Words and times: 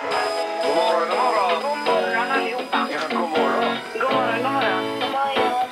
God 0.00 0.08
morgon, 0.76 1.08
god 1.08 1.16
morgon. 1.16 1.62
God 1.62 1.78
morgon 1.78 2.30
allihopa. 2.30 2.88
Ja, 2.92 3.00
god 3.10 3.30
morgon. 3.30 3.76
God 3.92 4.12
morgon, 4.12 4.42
god 4.42 4.52
morgon. 4.52 4.84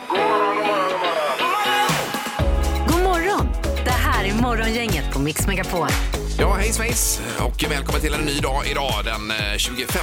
God 0.09 0.19
morgon, 0.19 0.57
god 0.57 0.67
morgon, 0.67 0.91
god 0.91 1.01
morgon. 1.01 1.89
God 2.89 3.03
morgon! 3.03 3.49
Det 3.85 3.91
här 3.91 4.25
är 4.25 4.35
Morgongänget 4.35 5.13
på 5.13 5.19
Mix 5.19 5.47
Megapol. 5.47 5.89
Ja, 6.39 6.55
hej 6.55 6.73
svejs 6.73 7.21
och 7.39 7.65
välkommen 7.71 8.01
till 8.01 8.15
en 8.15 8.21
ny 8.21 8.41
dag 8.41 8.67
idag 8.67 8.93
den 9.05 9.31
eh, 9.31 9.57
25 9.57 10.01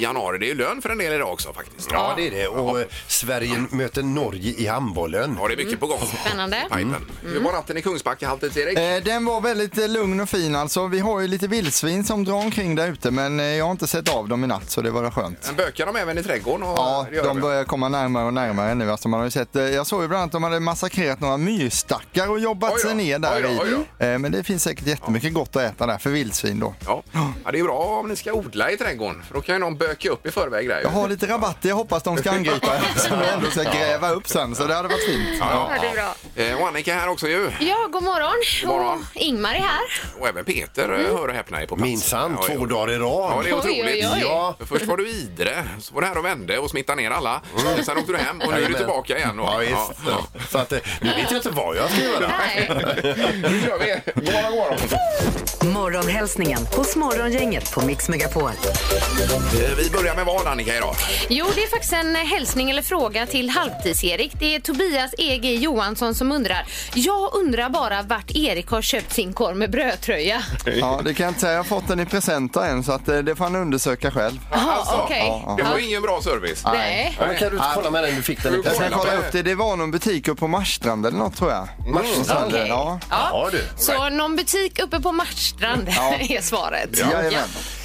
januari. 0.00 0.38
Det 0.38 0.46
är 0.46 0.48
ju 0.48 0.54
lön 0.54 0.82
för 0.82 0.90
en 0.90 0.98
del 0.98 1.12
idag 1.12 1.32
också 1.32 1.52
faktiskt. 1.52 1.88
Ja, 1.92 2.14
det 2.16 2.26
är 2.26 2.30
det. 2.30 2.48
Och 2.48 2.80
eh, 2.80 2.86
Sverige 3.06 3.64
möter 3.70 4.02
Norge 4.02 4.54
i 4.58 4.66
handbollen. 4.66 5.36
Ja, 5.40 5.48
det 5.48 5.54
är 5.54 5.56
mycket 5.56 5.80
på 5.80 5.86
gång. 5.86 5.98
Spännande. 6.24 6.56
Pipen. 6.70 7.06
Hur 7.22 7.40
var 7.40 7.52
natten 7.52 7.76
i 7.76 7.82
Kungsbacka 7.82 8.28
halvtids 8.28 8.56
Erik? 8.56 8.78
Eh, 8.78 9.04
Den 9.04 9.24
var 9.24 9.40
väldigt 9.40 9.78
eh, 9.78 9.88
lugn 9.88 10.20
och 10.20 10.28
fin 10.28 10.56
alltså. 10.56 10.86
Vi 10.86 10.98
har 11.00 11.20
ju 11.20 11.28
lite 11.28 11.48
vildsvin 11.48 12.04
som 12.04 12.24
drar 12.24 12.34
omkring 12.34 12.74
där 12.74 12.88
ute 12.88 13.10
men 13.10 13.40
eh, 13.40 13.46
jag 13.46 13.64
har 13.64 13.72
inte 13.72 13.86
sett 13.86 14.08
av 14.14 14.28
dem 14.28 14.44
i 14.44 14.46
natt 14.46 14.70
så 14.70 14.80
det 14.82 14.90
var 14.90 15.10
skönt. 15.10 15.38
Men 15.46 15.56
Bökar 15.56 15.86
de 15.86 15.96
även 15.96 16.18
i 16.18 16.22
trädgården? 16.22 16.62
Och 16.62 16.78
Ja, 16.78 17.06
det 17.10 17.16
gör 17.16 17.24
de 17.24 17.36
ja. 17.36 17.42
börjar 17.42 17.64
komma 17.64 17.88
närmare 17.88 18.26
och 18.26 18.34
närmare 18.34 18.74
nu. 18.74 18.90
Alltså 18.90 19.08
man 19.08 19.20
har 19.20 19.24
ju 19.24 19.30
sett, 19.30 19.56
eh, 19.56 19.62
jag 19.62 19.86
såg 19.86 20.02
ju 20.02 20.08
bland 20.08 20.20
annat 20.22 20.28
att 20.28 20.32
de 20.32 20.42
hade 20.42 20.60
massakrerat 20.60 21.20
några 21.20 21.36
myrstackar 21.36 22.30
och 22.30 22.38
jobbat 22.40 22.70
Oj 22.72 22.78
då, 22.82 22.88
sig 22.88 22.96
ner 22.96 23.18
där 23.18 23.36
oj 23.36 23.42
då, 23.42 23.62
oj 23.62 23.86
i. 24.00 24.04
Eh, 24.12 24.18
Men 24.18 24.32
det 24.32 24.44
finns 24.44 24.62
säkert 24.62 24.86
jättemycket 24.86 25.34
gott 25.34 25.56
att 25.56 25.62
äta 25.62 25.86
där 25.86 25.98
för 25.98 26.10
vildsvin 26.10 26.60
då. 26.60 26.74
Ja. 26.86 27.02
ja, 27.44 27.50
det 27.52 27.58
är 27.58 27.62
bra 27.64 27.78
om 28.00 28.08
ni 28.08 28.16
ska 28.16 28.32
odla 28.32 28.70
i 28.70 28.76
trädgården. 28.76 29.22
För 29.22 29.34
då 29.34 29.40
kan 29.40 29.54
ju 29.54 29.58
någon 29.58 29.76
böka 29.88 30.10
upp 30.10 30.26
i 30.26 30.30
förväg 30.30 30.68
där. 30.68 30.80
Jag 30.82 30.88
har 30.88 31.08
lite 31.08 31.26
rabatter 31.26 31.68
jag 31.68 31.76
hoppas 31.76 32.02
de 32.02 32.16
ska 32.18 32.30
angripa 32.30 32.72
som 32.96 33.20
jag 33.20 33.32
ändå 33.32 33.50
ska 33.50 33.62
gräva 33.62 34.10
upp 34.10 34.28
sen 34.28 34.54
så 34.54 34.64
det 34.66 34.74
hade 34.74 34.88
varit 34.88 35.04
fint. 35.06 35.28
Ja, 35.40 35.70
Ja, 35.74 35.80
det 35.82 35.86
är 35.88 35.92
bra. 35.94 36.14
Eh, 36.44 36.60
Och 36.62 36.68
Annika 36.68 36.94
är 36.94 36.98
här 36.98 37.08
också 37.08 37.28
ju. 37.28 37.50
Ja, 37.60 37.88
god 37.92 38.02
morgon. 38.02 38.32
God 38.62 38.68
morgon. 38.68 39.06
Och 39.14 39.20
Ingmar 39.20 39.50
är 39.54 39.58
här. 39.58 39.80
Och 40.20 40.28
även 40.28 40.44
Peter, 40.44 40.84
mm. 40.84 41.06
hör 41.16 41.28
och 41.28 41.34
häpna, 41.34 41.62
är 41.62 41.66
på 41.66 41.76
plats. 41.76 41.88
Minsann, 41.90 42.36
Ja, 42.40 42.46
två 42.46 42.54
ja. 42.60 42.66
dagar 42.66 42.92
i 42.92 42.96
Ja, 42.96 43.00
rad. 43.00 43.44
det 43.44 43.50
är 43.50 43.54
Oj, 43.54 43.58
otroligt. 43.58 43.84
oj, 44.04 44.08
oj. 44.14 44.20
Ja. 44.22 44.54
För 44.58 44.66
Först 44.66 44.84
var 44.86 44.96
du 44.96 45.08
i 45.08 45.10
Idre, 45.16 45.64
så 45.80 45.94
var 45.94 46.00
du 46.00 46.06
här 46.06 46.18
och 46.18 46.24
vände 46.24 46.58
och 46.58 46.70
smittade 46.70 47.02
ner 47.02 47.10
alla. 47.10 47.40
Sen 47.86 47.98
åkte 47.98 48.12
du 48.12 48.18
hem 48.18 48.40
och 48.40 48.46
nu 48.46 48.52
är 48.52 48.56
du 48.56 48.60
Jajamän. 48.62 48.78
tillbaka 48.78 49.16
igen. 49.18 49.40
Och, 49.40 49.46
Ja, 49.52 49.58
visst. 49.58 50.50
Så 50.50 50.58
att, 50.58 50.72
eh, 50.72 50.78
nu 51.00 51.08
vet 51.08 51.30
jag 51.30 51.38
inte 51.38 51.50
vad 51.50 51.76
jag 51.76 51.90
ska 51.90 52.02
göra. 52.02 52.32
Nej. 52.38 52.70
Nu 53.50 53.62
kör 53.66 53.78
vi! 53.78 54.12
God 54.14 54.24
morgon, 54.34 54.50
god 54.50 54.56
morgon. 54.58 55.72
Morgonhälsningen 55.72 56.66
hos 56.76 56.96
Morgongänget 56.96 57.72
på 57.72 57.80
Mix 57.86 58.08
Megapol. 58.08 58.50
Eh, 58.50 59.75
Vi 59.76 59.90
börjar 59.90 60.16
med 60.16 60.26
vad 60.26 60.46
Annika 60.46 60.76
idag? 60.76 60.94
Jo, 61.28 61.46
det 61.54 61.62
är 61.62 61.68
faktiskt 61.70 61.92
en 61.92 62.16
hälsning 62.16 62.70
eller 62.70 62.82
fråga 62.82 63.26
till 63.26 63.50
Halvtids-Erik. 63.50 64.32
Det 64.38 64.54
är 64.54 64.60
Tobias 64.60 65.14
E.G. 65.18 65.54
Johansson 65.54 66.14
som 66.14 66.32
undrar. 66.32 66.66
Jag 66.94 67.34
undrar 67.34 67.68
bara 67.70 68.02
vart 68.02 68.30
Erik 68.30 68.68
har 68.68 68.82
köpt 68.82 69.12
sin 69.12 69.32
korv 69.32 69.56
med 69.56 69.70
brödtröja. 69.70 70.42
Ja, 70.80 71.00
det 71.04 71.14
kan 71.14 71.24
jag 71.24 71.30
inte 71.30 71.40
säga. 71.40 71.52
Jag 71.52 71.58
har 71.58 71.64
fått 71.64 71.88
den 71.88 72.00
i 72.00 72.06
present 72.06 72.56
en 72.56 72.84
så 72.84 72.92
att 72.92 73.08
eh, 73.08 73.18
det 73.18 73.36
får 73.36 73.44
han 73.44 73.56
undersöka 73.56 74.10
själv. 74.10 74.38
Jaha, 74.50 74.72
Alltså, 74.78 74.94
okej. 75.04 75.44
Det 75.56 75.62
var 75.62 75.78
ingen 75.78 76.02
bra 76.02 76.20
service. 76.22 76.62
Nej. 76.64 77.16
Ja, 77.20 77.26
men 77.26 77.36
kan 77.36 77.48
du 77.50 77.56
inte 77.56 77.68
kolla 77.74 77.90
med 77.90 78.04
den 78.04 78.16
du 78.16 78.22
fick 78.22 78.42
den 78.42 78.52
i 78.54 78.56
Jag 78.56 78.64
ska 78.64 78.70
present? 78.74 78.94
kolla 78.94 79.14
upp 79.16 79.32
det. 79.32 79.42
Det 79.42 79.54
var 79.54 79.76
någon 79.76 79.90
butik 79.90 80.28
uppe 80.28 80.40
på 80.40 80.48
Marstrand 80.48 81.06
eller 81.06 81.18
något 81.18 81.36
tror 81.36 81.50
jag. 81.50 81.68
Marstrand? 81.94 82.52
Så, 82.52 82.58
Ja. 82.68 83.00
Ja, 83.10 83.48
du. 83.52 83.64
Så 83.76 84.08
någon 84.08 84.36
butik 84.36 84.78
uppe 84.78 85.00
på 85.00 85.12
Marstrand 85.12 85.88
är 86.28 86.42
svaret. 86.42 86.98
Jajamän. 86.98 87.32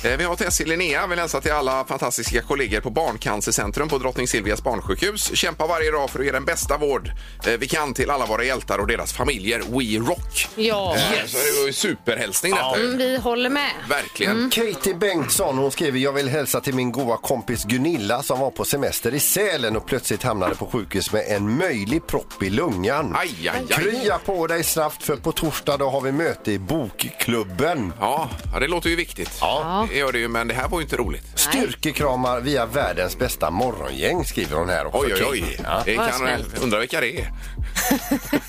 Eh, 0.03 0.12
Vi 0.17 0.23
har 0.23 0.36
Tessie 0.36 0.67
Linnea 0.67 1.08
vill 1.08 1.19
hälsa 1.19 1.42
till 1.42 1.52
alla 1.52 1.70
fantastiska 1.88 2.41
kollegor 2.41 2.80
på 2.81 2.89
Barncancercentrum 2.89 3.89
på 3.89 3.97
Drottning 3.97 4.27
Silvias 4.27 4.64
barnsjukhus. 4.64 5.36
Kämpa 5.36 5.67
varje 5.67 5.91
dag 5.91 6.09
för 6.09 6.19
att 6.19 6.25
ge 6.25 6.31
den 6.31 6.45
bästa 6.45 6.78
vård 6.78 7.11
eh, 7.47 7.53
vi 7.59 7.67
kan 7.67 7.94
till 7.94 8.09
alla 8.11 8.25
våra 8.25 8.44
hjältar 8.44 8.78
och 8.80 8.88
deras 8.88 9.13
familjer. 9.13 9.59
We 9.59 10.09
rock! 10.09 10.47
Ja, 10.55 10.95
Eh, 10.95 11.25
Så 11.28 11.38
det 11.38 11.59
var 11.59 11.67
ju 11.67 11.73
superhälsning 11.73 12.52
detta. 12.53 12.78
ju. 12.80 12.86
Mm, 12.86 12.97
vi 12.97 13.17
håller 13.17 13.50
med. 13.50 13.72
Verkligen. 13.89 14.50
Katie 14.50 14.94
Bengtsson 14.95 15.58
hon 15.58 15.72
skriver 15.72 16.00
jag 16.00 16.13
vill 16.13 16.30
hälsa 16.30 16.61
till 16.61 16.73
min 16.75 16.91
goa 16.91 17.17
kompis 17.17 17.63
Gunilla 17.63 18.23
som 18.23 18.39
var 18.39 18.52
på 18.52 18.66
semester 18.66 19.13
i 19.13 19.19
Sälen 19.19 19.75
och 19.75 19.85
plötsligt 19.85 20.23
hamnade 20.23 20.56
på 20.56 20.66
sjukhus 20.66 21.11
med 21.13 21.23
en 21.28 21.58
möjlig 21.58 22.08
propp 22.08 22.44
i 22.44 22.50
lungan. 22.50 23.16
Aj, 23.19 23.50
aj, 23.50 23.50
aj. 23.78 23.84
Krya 23.84 24.17
på 24.25 24.47
dig 24.47 24.63
snabbt 24.63 25.03
för 25.03 25.16
på 25.16 25.31
torsdag 25.31 25.78
då 25.78 25.90
har 25.90 26.01
vi 26.01 26.12
möte 26.12 26.51
i 26.51 26.59
bokklubben. 26.59 27.94
Ja, 28.00 28.29
ja, 28.53 28.59
det 28.59 28.67
låter 28.67 28.90
ju 28.90 28.96
viktigt. 28.96 29.38
Ja. 29.41 29.88
Det 29.91 29.97
gör 29.97 30.12
det 30.12 30.19
ju, 30.19 30.28
men 30.28 30.47
det 30.47 30.53
här 30.53 30.67
var 30.67 30.79
ju 30.79 30.84
inte 30.84 30.96
roligt. 30.97 31.23
Styrkekramar 31.69 32.39
via 32.41 32.66
världens 32.66 33.17
bästa 33.17 33.51
morgongäng 33.51 34.25
skriver 34.25 34.55
hon 34.57 34.69
här 34.69 34.85
också. 34.85 34.99
Oj, 34.99 35.13
oj, 35.13 35.25
oj. 35.31 35.57
Ja, 35.63 35.81
Det 35.85 35.97
Vad 35.97 36.09
kan, 36.09 36.19
snällt. 36.19 36.57
undra 36.63 36.79
vilka 36.79 37.01
det 37.01 37.19
är. 37.22 37.31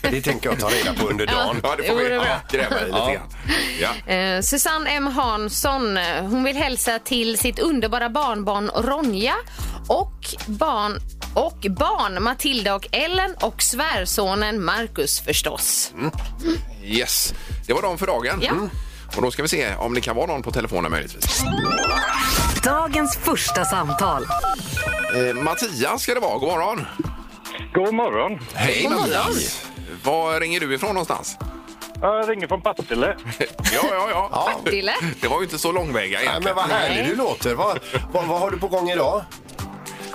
det 0.02 0.22
tänker 0.22 0.50
jag 0.50 0.60
ta 0.60 0.68
reda 0.68 0.94
på 0.94 1.08
under 1.08 1.26
dagen. 1.26 1.60
Ja, 1.62 1.74
det 1.76 1.82
får 1.88 1.94
vi 1.96 2.10
ja, 2.14 2.40
gräva 2.52 2.80
i 2.80 2.84
lite 2.84 2.98
Ja. 2.98 3.12
grann. 3.12 3.92
Ja. 4.06 4.12
Eh, 4.14 4.40
Susanne 4.40 4.90
M 4.90 5.06
Hansson, 5.06 5.96
eh, 5.96 6.04
hon 6.20 6.44
vill 6.44 6.56
hälsa 6.56 6.98
till 6.98 7.38
sitt 7.38 7.58
underbara 7.58 8.08
barnbarn 8.10 8.70
Ronja 8.74 9.34
och 9.88 10.12
barn, 10.46 10.98
och 11.34 11.66
barn 11.70 12.22
Matilda 12.22 12.74
och 12.74 12.88
Ellen 12.92 13.34
och 13.40 13.62
svärsonen 13.62 14.64
Marcus 14.64 15.20
förstås. 15.20 15.92
Yes, 16.84 17.34
det 17.66 17.72
var 17.72 17.82
de 17.82 17.98
för 17.98 18.06
dagen. 18.06 18.38
Ja. 18.42 18.50
Mm. 18.50 18.70
Och 19.16 19.22
då 19.22 19.30
ska 19.30 19.42
vi 19.42 19.48
se 19.48 19.74
om 19.74 19.94
det 19.94 20.00
kan 20.00 20.16
vara 20.16 20.26
någon 20.26 20.42
på 20.42 20.50
telefonen 20.50 20.90
möjligtvis. 20.90 21.42
Dagens 22.64 23.16
första 23.16 23.64
samtal. 23.64 24.22
Eh, 25.16 25.34
Mattias 25.34 26.02
ska 26.02 26.14
det 26.14 26.20
vara. 26.20 26.38
God 26.38 26.48
morgon. 26.48 26.86
God 27.74 27.94
morgon. 27.94 28.38
Hej 28.54 28.82
God 28.82 28.92
morgon. 28.92 29.08
Mattias. 29.10 29.66
Var 30.04 30.40
ringer 30.40 30.60
du 30.60 30.74
ifrån 30.74 30.88
någonstans? 30.94 31.36
Jag 32.00 32.28
ringer 32.30 32.46
från 32.46 32.62
Partille. 32.62 33.16
Ja, 33.74 33.80
ja, 33.90 34.08
ja. 34.10 34.52
Partille. 34.54 34.94
Det 35.20 35.28
var 35.28 35.36
ju 35.38 35.44
inte 35.44 35.58
så 35.58 35.72
långväga 35.72 36.18
Nej, 36.18 36.26
egentligen. 36.28 36.42
men 36.44 36.54
vad 36.54 36.64
härlig 36.78 37.06
du 37.06 37.16
låter. 37.16 37.54
Vad, 37.54 37.78
vad, 38.12 38.26
vad 38.26 38.40
har 38.40 38.50
du 38.50 38.58
på 38.58 38.68
gång 38.68 38.90
idag? 38.90 39.22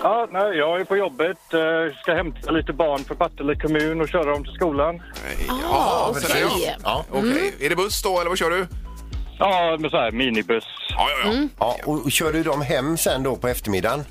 Ja, 0.03 0.27
nej, 0.31 0.57
jag 0.57 0.79
är 0.81 0.85
på 0.85 0.97
jobbet. 0.97 1.37
eh, 1.53 1.59
Ska 2.01 2.13
hämta 2.13 2.51
lite 2.51 2.73
barn 2.73 3.03
för 3.03 3.15
Partille 3.15 3.55
kommun 3.55 4.01
och 4.01 4.09
köra 4.09 4.31
dem 4.31 4.43
till 4.43 4.53
skolan. 4.53 5.01
Ja, 5.63 6.07
okej. 6.09 6.21
sådär, 6.21 6.39
ja. 6.65 6.71
Ja. 6.83 7.05
Okej. 7.11 7.55
Är 7.59 7.69
det 7.69 7.75
buss 7.75 8.01
då, 8.03 8.19
eller 8.19 8.29
vad 8.29 8.37
kör 8.37 8.49
du? 8.49 8.67
Ja, 9.39 9.77
med 9.79 9.91
så 9.91 9.97
här 9.97 10.11
minibuss. 10.11 10.63
Ja, 10.89 11.07
ja, 11.23 11.31
ja. 11.33 11.47
Ja, 11.59 11.75
och 11.85 12.05
och 12.05 12.11
kör 12.11 12.33
du 12.33 12.43
dem 12.43 12.61
hem 12.61 12.97
sen 12.97 13.23
då 13.23 13.35
på 13.35 13.47
eftermiddagen? 13.47 14.03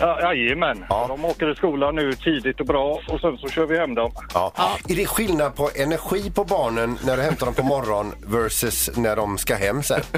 Ja, 0.00 0.20
jajamän. 0.34 0.84
Ja. 0.88 1.04
De 1.08 1.24
åker 1.24 1.46
till 1.46 1.56
skolan 1.56 1.94
nu 1.94 2.12
tidigt 2.12 2.60
och 2.60 2.66
bra 2.66 3.00
och 3.08 3.20
sen 3.20 3.38
så 3.38 3.48
kör 3.48 3.66
vi 3.66 3.78
hem 3.78 3.94
dem. 3.94 4.12
Ja. 4.34 4.52
Är 4.88 4.94
det 4.96 5.06
skillnad 5.06 5.54
på 5.56 5.70
energi 5.76 6.30
på 6.30 6.44
barnen 6.44 6.98
när 7.04 7.16
du 7.16 7.22
hämtar 7.22 7.46
dem 7.46 7.54
på 7.54 7.62
morgonen 7.62 8.12
versus 8.26 8.90
när 8.96 9.16
de 9.16 9.38
ska 9.38 9.54
hem 9.54 9.82
sen? 9.82 10.00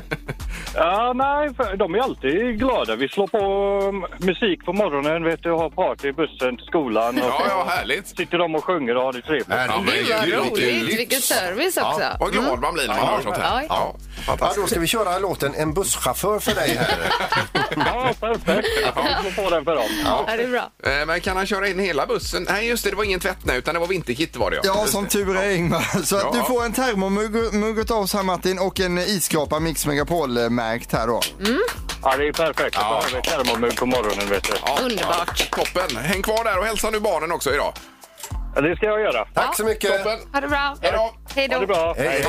Ja, 0.74 1.12
nej, 1.12 1.54
för 1.54 1.76
de 1.76 1.94
är 1.94 1.98
alltid 1.98 2.58
glada. 2.58 2.96
Vi 2.96 3.08
slår 3.08 3.26
på 3.26 3.38
um, 3.88 4.06
musik 4.26 4.64
på 4.64 4.72
morgonen, 4.72 5.24
vet 5.24 5.42
du, 5.42 5.50
och 5.50 5.58
har 5.60 5.70
party 5.70 6.08
i 6.08 6.12
bussen 6.12 6.56
till 6.56 6.66
skolan. 6.66 7.14
Och 7.18 7.24
Ja, 7.28 7.42
ja, 7.48 7.64
härligt. 7.68 8.08
sitter 8.08 8.38
de 8.38 8.54
och 8.54 8.64
sjunger 8.64 8.96
och 8.96 9.02
har 9.02 9.12
det 9.12 9.20
trevligt. 9.22 9.46
Ja, 9.48 9.82
men 9.84 9.94
Gud 9.94 10.06
vad 10.18 10.26
ju 10.26 10.36
roligt, 10.36 10.98
vilken 10.98 11.20
service 11.20 11.76
också. 11.76 12.02
Vad 12.20 12.32
glad 12.32 12.60
man 12.60 12.74
blir 12.74 12.88
när 12.88 12.96
man 12.96 13.06
hör 13.06 13.20
sånt 13.22 13.36
här. 13.36 13.62
Ja. 13.62 13.66
Ja, 13.68 13.94
Ja, 13.98 14.22
fantastiskt. 14.26 14.60
då 14.62 14.66
ska 14.70 14.80
vi 14.80 14.86
köra 14.86 15.18
låten 15.18 15.54
En 15.54 15.74
busschaufför 15.74 16.38
för 16.38 16.54
dig 16.54 16.76
här. 16.76 16.88
Ja, 17.76 18.10
perfekt. 18.20 18.68
Jag 18.96 19.20
slår 19.34 19.44
på 19.44 19.50
den 19.50 19.64
för 19.64 19.71
dem. 19.74 19.88
Ja, 20.04 20.24
det 20.36 20.42
är 20.42 20.48
bra. 20.48 20.70
Eh, 20.92 21.06
Men 21.06 21.20
kan 21.20 21.36
han 21.36 21.46
köra 21.46 21.68
in 21.68 21.78
hela 21.78 22.06
bussen? 22.06 22.46
Nej, 22.50 22.68
just 22.68 22.84
det, 22.84 22.90
det 22.90 22.96
var 22.96 23.04
ingen 23.04 23.20
tvättnä 23.20 23.56
utan 23.56 23.74
det 23.74 23.80
var 23.80 23.86
vinterkit 23.86 24.36
var 24.36 24.50
det 24.50 24.60
Ja, 24.64 24.80
Just 24.80 24.92
som 24.92 25.04
det. 25.04 25.10
tur 25.10 25.36
är 25.36 25.50
Ingmar. 25.50 26.02
Så 26.04 26.16
att 26.16 26.22
Ja. 26.22 26.30
du 26.32 26.42
får 26.54 26.64
en 26.64 26.72
termomugg 26.72 27.54
mugg 27.54 27.92
av 27.92 27.98
oss 27.98 28.14
här 28.14 28.22
Martin 28.22 28.58
och 28.58 28.80
en 28.80 28.98
isskrapa 28.98 29.60
Mix 29.60 29.86
Megapol-märkt 29.86 30.92
här 30.92 31.06
då. 31.06 31.20
Ja, 32.02 32.16
det 32.16 32.28
är 32.28 32.32
perfekt. 32.32 32.74
Så 32.76 32.82
har 32.82 33.04
vi 33.14 33.22
termomugg 33.22 33.76
på 33.76 33.86
morgonen, 33.86 34.28
vet 34.28 34.44
du. 34.44 34.52
Ja, 34.66 34.78
Underbart. 34.82 35.48
Ja, 35.50 35.64
toppen. 35.64 35.96
Häng 35.96 36.22
kvar 36.22 36.44
där 36.44 36.58
och 36.58 36.64
hälsa 36.64 36.90
nu 36.90 37.00
barnen 37.00 37.32
också 37.32 37.54
idag. 37.54 37.72
Ja, 38.54 38.60
det 38.60 38.76
ska 38.76 38.86
jag 38.86 39.00
göra. 39.00 39.24
Tack 39.34 39.56
så 39.56 39.64
mycket. 39.64 39.96
Toppen. 40.04 40.18
Ha 40.32 40.40
det 40.40 40.48
bra. 40.48 40.76
Hej 40.80 40.92
då. 40.92 41.14
Hej 41.34 41.48
Ha 41.52 41.58
det 41.58 41.66
då. 41.66 41.72
bra. 41.74 41.94
Hej, 41.98 42.08
hej. 42.08 42.26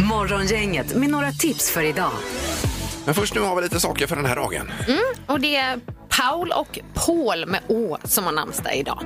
Morgongänget 0.00 0.94
med 0.94 1.08
några 1.10 1.32
tips 1.32 1.70
för 1.70 1.82
idag. 1.82 2.10
Men 3.04 3.14
först 3.14 3.34
nu 3.34 3.40
har 3.40 3.56
vi 3.56 3.62
lite 3.62 3.80
saker 3.80 4.06
för 4.06 4.16
den 4.16 4.26
här 4.26 4.36
dagen. 4.36 4.72
Och 5.26 5.40
det 5.40 5.56
Paul 6.20 6.52
och 6.52 6.78
Paul 6.94 7.46
med 7.46 7.60
Å 7.68 7.98
som 8.04 8.24
har 8.24 8.32
namnsdag 8.32 8.76
idag. 8.76 8.98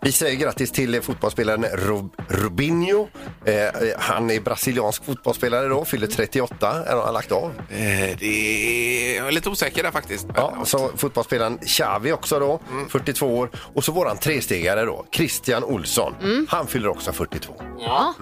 Vi 0.00 0.12
säger 0.12 0.36
grattis 0.36 0.72
till 0.72 1.02
fotbollsspelaren 1.02 1.64
Rob 1.72 2.16
Robinho. 2.28 3.08
Eh, 3.44 3.54
eh, 3.54 3.70
han 3.98 4.30
är 4.30 4.40
brasiliansk 4.40 5.04
fotbollsspelare 5.04 5.68
då, 5.68 5.84
fyller 5.84 6.06
38. 6.06 6.84
Är 6.86 6.96
han 6.96 7.14
lagt 7.14 7.32
av? 7.32 7.52
Eh, 7.68 7.78
det 8.18 8.24
är... 8.24 9.16
Jag 9.16 9.28
är 9.28 9.32
lite 9.32 9.48
osäker 9.48 9.82
där 9.82 9.90
faktiskt. 9.90 10.26
Ja, 10.34 10.56
så 10.64 10.90
fotbollsspelaren 10.96 11.58
Xavi 11.58 12.12
också 12.12 12.38
då, 12.38 12.60
42 12.88 13.38
år. 13.38 13.50
Och 13.74 13.84
så 13.84 13.92
våran 13.92 14.16
trestegare 14.18 14.84
då, 14.84 15.06
Christian 15.12 15.64
Olsson. 15.64 16.14
Han 16.48 16.66
fyller 16.66 16.88
också 16.88 17.12
42. 17.12 17.54
Ja, 17.78 18.14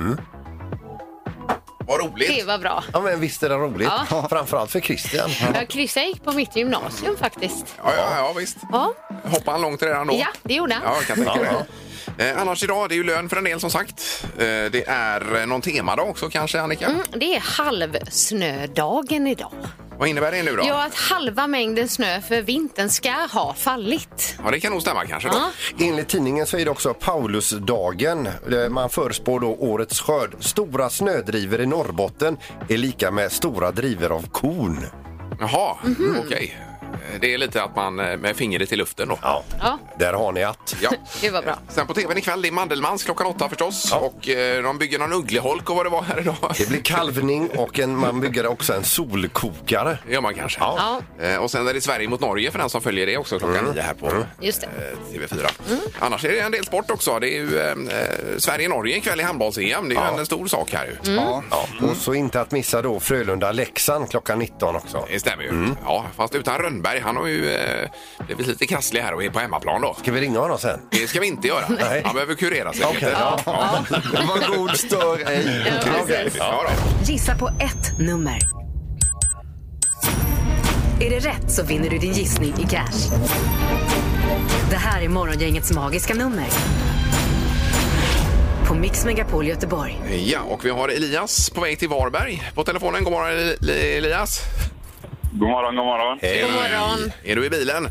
Vad 1.88 2.00
roligt. 2.00 2.29
det 2.29 2.44
var 2.44 2.58
bra. 2.58 2.85
Ja, 2.93 3.00
men 3.00 3.20
visst 3.20 3.43
är 3.43 3.49
det 3.49 3.55
roligt? 3.55 3.88
Ja. 4.11 4.26
Framförallt 4.31 4.70
för 4.70 4.81
Christian. 4.81 5.31
Ja, 5.55 5.61
Chris 5.69 5.96
jag 5.96 6.06
gick 6.06 6.25
på 6.25 6.32
mitt 6.32 6.56
gymnasium 6.56 7.17
faktiskt. 7.17 7.64
Ja, 7.85 7.93
ja, 7.96 8.17
ja 8.17 8.32
visst. 8.37 8.56
Ja, 8.73 8.94
Hoppade 9.25 9.50
han 9.50 9.61
långt 9.61 9.82
redan 9.82 10.06
då? 10.06 10.14
ja 10.14 10.26
det 10.43 10.55
gjorde 10.55 10.75
han. 10.75 10.82
Ja, 10.87 10.94
jag 10.94 11.06
kan 11.06 11.17
tänka 11.17 11.52
mig. 11.52 12.29
Eh, 12.31 12.40
annars 12.40 12.64
idag, 12.64 12.88
det 12.88 12.94
är 12.94 12.96
ju 12.96 13.05
lön 13.05 13.29
för 13.29 13.37
en 13.37 13.44
del 13.44 13.61
som 13.61 13.70
sagt. 13.70 14.25
Eh, 14.38 14.44
det 14.44 14.85
är 14.88 15.37
eh, 15.40 15.46
någon 15.46 15.61
temadag 15.61 16.08
också 16.08 16.31
kanske, 16.31 16.61
Annika? 16.61 16.87
Mm, 16.87 17.02
det 17.12 17.37
är 17.37 17.40
halvsnödagen 17.40 19.26
idag. 19.26 19.52
Vad 19.99 20.09
innebär 20.09 20.33
det 20.33 20.43
nu 20.43 20.56
då? 20.56 20.62
Ja, 20.67 20.85
att 20.85 20.95
halva 20.95 21.47
mängden 21.47 21.89
snö 21.89 22.21
för 22.21 22.43
vintern 22.43 22.89
ska 22.91 23.11
ha 23.12 23.55
fallit. 23.55 24.37
Ja, 24.45 24.50
det 24.50 24.61
kan 24.61 24.73
nog 24.73 24.83
stämma 24.83 25.06
kanske 25.06 25.29
då. 25.29 25.35
Ja. 25.79 25.87
Enligt 25.87 26.09
tidningen 26.09 26.47
så 26.47 26.59
är 26.59 26.65
det 26.65 26.71
också 26.71 26.95
Paulusdagen. 26.95 28.27
Eh, 28.27 28.69
Man 28.71 28.91
förspår 28.91 29.41
då 29.41 29.47
årets 29.55 30.00
skörd. 30.00 30.35
Stora 30.41 30.91
snödrivor 30.91 31.61
i 31.61 31.67
Norrbotten 31.67 32.37
är 32.69 32.77
lika 32.77 33.11
med 33.11 33.33
stora 33.33 33.71
drivor 33.73 34.12
av 34.12 34.27
korn. 34.33 34.87
Jaha, 35.41 35.77
Mhm. 35.85 36.17
okej. 36.27 36.59
Det 37.20 37.35
är 37.35 37.38
lite 37.38 37.62
att 37.62 37.76
man 37.76 38.00
eh, 38.00 38.17
med 38.17 38.37
fingret 38.37 38.73
i 38.73 38.76
luften 38.76 39.08
då. 39.08 39.19
Ja, 39.23 39.43
Ja, 39.61 39.79
där 39.99 40.12
har 40.12 40.32
ni 40.32 40.43
att. 40.44 40.76
Ja. 40.81 40.90
det 41.20 41.31
var 41.31 41.43
bra. 41.43 41.58
Sen 41.69 41.87
på 41.87 41.94
tvn 41.94 42.19
ikväll, 42.19 42.43
det 42.43 42.49
är 42.49 42.52
Mandelmans 42.52 43.05
klockan 43.05 43.26
åtta 43.26 43.49
förstås. 43.49 43.93
Och 43.93 44.29
eh, 44.29 44.62
de 44.62 44.79
bygger 44.79 44.99
någon 44.99 45.12
uggleholk 45.12 45.70
och 45.70 45.76
vad 45.76 45.87
det 45.87 45.90
var 45.90 46.02
här 46.02 46.20
idag. 46.20 46.37
Det 46.58 46.69
blir 46.69 46.81
kalvning 46.81 47.49
och 47.56 47.79
en, 47.79 47.96
man 47.96 48.20
bygger 48.20 48.46
också 48.46 48.73
en 48.75 48.85
solkokare. 48.85 49.99
Gör 50.08 50.20
man 50.20 50.35
kanske. 50.35 50.58
Ja. 50.61 51.00
Eh, 51.20 51.37
Och 51.37 51.50
sen 51.50 51.69
är 51.69 51.75
det 51.75 51.81
Sverige 51.81 52.08
mot 52.08 52.20
Norge 52.20 52.50
för 52.50 52.58
den 52.58 52.70
som 52.70 52.81
följer 52.81 53.06
det 53.06 53.17
också 53.17 53.38
klockan 53.38 53.64
nio 53.64 53.82
här 53.82 53.94
på 53.94 54.12
Just 54.40 54.61
det. 54.61 54.67
eh, 54.67 55.19
TV4. 55.20 55.46
Annars 55.99 56.25
är 56.25 56.29
det 56.29 56.40
en 56.40 56.52
del 56.52 56.64
sport 56.64 56.90
också. 56.90 57.19
Det 57.19 57.29
är 57.37 57.40
ju 57.40 57.58
eh, 57.61 57.70
eh, 57.70 57.76
Sverige-Norge 58.38 58.96
ikväll 58.96 59.20
i 59.20 59.23
handbolls-EM. 59.23 59.88
Det 59.88 59.94
är 59.94 60.12
ju 60.12 60.19
en 60.19 60.26
stor 60.26 60.46
sak 60.46 60.73
här 60.73 60.87
ju. 61.06 61.12
Ja. 61.14 61.43
Och 61.82 61.96
så 61.96 62.14
inte 62.14 62.40
att 62.40 62.50
missa 62.50 62.82
då 62.82 63.00
Frölunda-Leksand 63.00 64.11
klockan 64.11 64.38
19 64.38 64.76
också. 64.76 65.05
Det 65.11 65.20
stämmer 65.20 65.43
ju. 65.44 65.69
Ja, 65.85 66.05
fast 66.17 66.35
utan 66.35 66.61
Rönnberg. 66.79 67.01
Han 67.01 67.17
har 67.17 67.27
ju 67.27 67.55
eh, 67.55 67.89
blivit 68.27 68.47
lite 68.47 68.67
krasslig 68.67 69.01
här 69.01 69.15
och 69.15 69.25
är 69.25 69.31
på 69.31 69.39
hemmaplan 69.39 69.81
då. 69.81 69.95
Ska 70.03 70.13
vi 70.13 70.21
ringa 70.21 70.39
honom 70.39 70.59
sen? 70.59 70.81
Det 70.91 71.07
ska 71.09 71.21
vi 71.21 71.27
inte 71.27 71.49
göra. 71.49 71.65
Nej. 71.81 72.03
Han 72.05 72.15
behöver 72.15 72.35
kurera 72.35 72.73
sig. 72.73 72.85
Okej. 72.87 73.01
Peter. 73.01 73.13
Ja. 73.21 73.39
Ja. 73.47 73.85
Var 74.13 74.57
god 74.57 74.77
stör 74.77 75.29
ej. 75.31 75.73
Okej. 76.03 76.31
Ja, 76.39 76.65
då. 76.69 77.13
Gissa 77.13 77.35
på 77.39 77.49
ett 77.49 77.99
nummer. 77.99 78.39
Är 81.01 81.11
det 81.11 81.19
rätt 81.19 81.51
så 81.53 81.63
vinner 81.63 81.91
du 81.91 81.99
din 81.99 82.13
gissning 82.13 82.55
i 82.59 82.67
cash. 82.71 83.11
Det 84.71 84.77
här 84.77 85.03
är 85.03 85.09
Morgongängets 85.09 85.73
magiska 85.73 86.15
nummer. 86.15 86.45
På 88.67 88.75
Mix 88.75 89.05
Megapol 89.05 89.47
Göteborg. 89.47 90.01
Ja, 90.27 90.41
och 90.41 90.65
vi 90.65 90.71
har 90.71 90.89
Elias 90.89 91.51
på 91.51 91.61
väg 91.61 91.79
till 91.79 91.89
Varberg 91.89 92.51
på 92.55 92.65
telefonen. 92.65 93.05
God 93.05 93.13
morgon 93.13 93.31
Eli- 93.31 93.97
Elias. 93.99 94.41
God 95.33 95.49
morgon, 95.49 95.77
god 95.77 95.85
morgon. 95.85 96.19
Hej. 96.23 96.43
God 96.43 96.53
morgon. 96.53 97.13
Är 97.25 97.37
du 97.37 97.45
i 97.47 97.51
bilen? 97.51 97.89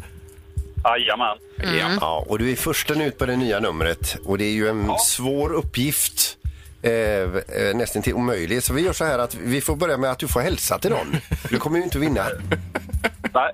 Jajamän. 0.84 1.38
Ja. 1.58 1.98
Ja, 2.02 2.26
och 2.28 2.40
du 2.40 2.52
är 2.52 2.56
försten 2.56 3.02
ut 3.02 3.18
på 3.18 3.26
det 3.26 3.36
nya 3.36 3.60
numret 3.60 4.18
och 4.26 4.38
det 4.38 4.46
är 4.46 4.52
ju 4.52 4.70
en 4.70 4.92
svår 5.00 5.54
uppgift. 5.54 6.38
Eh, 6.82 6.92
eh, 6.92 7.30
nästan 7.76 8.02
till 8.02 8.14
omöjlig. 8.14 8.64
Så 8.64 8.74
vi 8.74 8.82
gör 8.82 8.94
så 8.94 9.06
här 9.06 9.20
att 9.20 9.36
vi 9.36 9.62
får 9.62 9.76
börja 9.76 9.98
med 9.98 10.12
att 10.12 10.20
du 10.20 10.28
får 10.28 10.40
hälsa 10.40 10.80
till 10.80 10.92
någon. 10.92 11.16
Du 11.50 11.60
kommer 11.60 11.78
ju 11.78 11.84
inte 11.84 11.98
att 11.98 12.04
vinna. 12.04 12.26
Nej, 13.34 13.52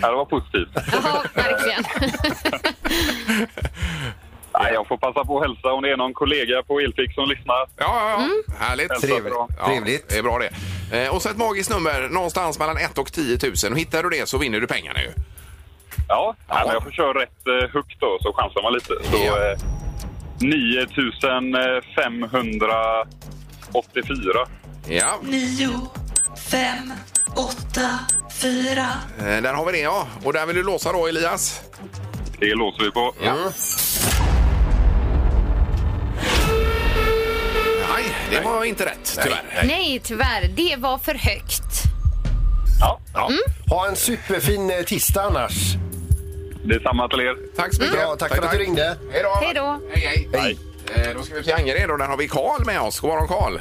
ja, 0.00 0.08
det 0.10 0.16
var 0.16 0.24
positivt. 0.24 0.68
Jaha, 0.92 1.22
verkligen. 1.34 1.84
Nej, 4.52 4.72
jag 4.72 4.86
får 4.86 4.96
passa 4.96 5.24
på 5.24 5.40
att 5.40 5.46
hälsa 5.48 5.72
om 5.72 5.82
det 5.82 5.90
är 5.90 5.96
någon 5.96 6.14
kollega 6.14 6.62
på 6.62 6.80
Elfix 6.80 7.14
som 7.14 7.28
lyssnar. 7.28 7.54
Ja, 7.56 7.66
ja, 7.76 8.10
ja. 8.10 8.28
Härligt. 8.58 8.90
Hälsa 8.90 9.06
Trevligt. 9.06 9.34
Ja, 9.58 9.66
Trevligt. 9.66 10.08
Det 10.08 10.18
är 10.18 10.22
bra 10.22 10.38
det. 10.38 10.50
Eh, 11.04 11.14
och 11.14 11.22
så 11.22 11.28
ett 11.28 11.36
magiskt 11.36 11.70
nummer 11.70 12.08
någonstans 12.08 12.58
mellan 12.58 12.76
1 12.76 12.98
och 12.98 13.12
10 13.12 13.38
000. 13.42 13.72
Och 13.72 13.78
hittar 13.78 14.02
du 14.02 14.08
det 14.08 14.28
så 14.28 14.38
vinner 14.38 14.60
du 14.60 14.66
pengarna 14.66 15.02
ju. 15.02 15.10
Ja, 16.08 16.34
nej, 16.48 16.58
men 16.64 16.72
jag 16.74 16.82
får 16.82 16.90
köra 16.90 17.20
rätt 17.22 17.46
eh, 17.46 17.70
högt 17.74 18.00
då 18.00 18.18
så 18.20 18.32
chansar 18.32 18.62
man 18.62 18.72
lite. 18.72 18.92
Så 19.10 19.16
Ja. 19.26 19.50
eh, 19.52 19.58
9584. 23.72 24.46
Ja, 24.88 25.18
nio, 25.22 25.70
fem, 26.50 26.92
åtta, 27.36 27.90
fyra. 28.42 28.86
eh, 29.18 29.42
där 29.42 29.54
har 29.54 29.66
vi 29.66 29.72
det 29.72 29.78
ja. 29.78 30.06
Och 30.24 30.32
där 30.32 30.46
vill 30.46 30.56
du 30.56 30.62
låsa 30.62 30.92
då 30.92 31.06
Elias? 31.06 31.60
Det 32.38 32.54
låser 32.54 32.84
vi 32.84 32.90
på. 32.90 33.14
Ja. 33.22 33.34
Nej, 38.08 38.14
det 38.30 38.40
var 38.48 38.64
inte 38.64 38.84
rätt 38.86 39.18
tyvärr. 39.22 39.64
Nej, 39.64 40.00
tyvärr. 40.04 40.48
Det 40.56 40.76
var 40.78 40.98
för 40.98 41.14
högt. 41.14 41.62
Ja, 42.80 43.00
Ja. 43.14 43.30
Ha 43.70 43.88
en 43.88 43.96
superfin 43.96 44.70
eh, 44.70 44.82
tisdag 44.82 45.22
annars. 45.22 45.52
det 46.64 46.74
är 46.74 46.80
samma 46.80 47.08
till 47.08 47.20
er. 47.20 47.36
Tack 47.56 47.74
så 47.74 47.82
mycket. 47.82 47.98
Ja, 48.00 48.16
tack 48.18 48.34
för 48.36 48.42
att 48.42 48.52
du 48.52 48.58
ringde. 48.58 48.96
Hej 49.12 49.22
då. 49.22 49.38
Hej 49.44 49.54
då. 49.54 49.80
Hej, 49.94 50.28
hej. 50.32 50.58
Eh, 50.94 51.14
då 51.16 51.22
ska 51.22 51.34
vi 51.34 51.42
till 51.42 51.54
Angered 51.54 51.90
och 51.90 51.98
där 51.98 52.06
har 52.06 52.16
vi 52.16 52.28
Karl 52.28 52.64
med 52.64 52.80
oss. 52.80 53.00
God 53.00 53.10
morgon 53.10 53.28
Karl. 53.28 53.58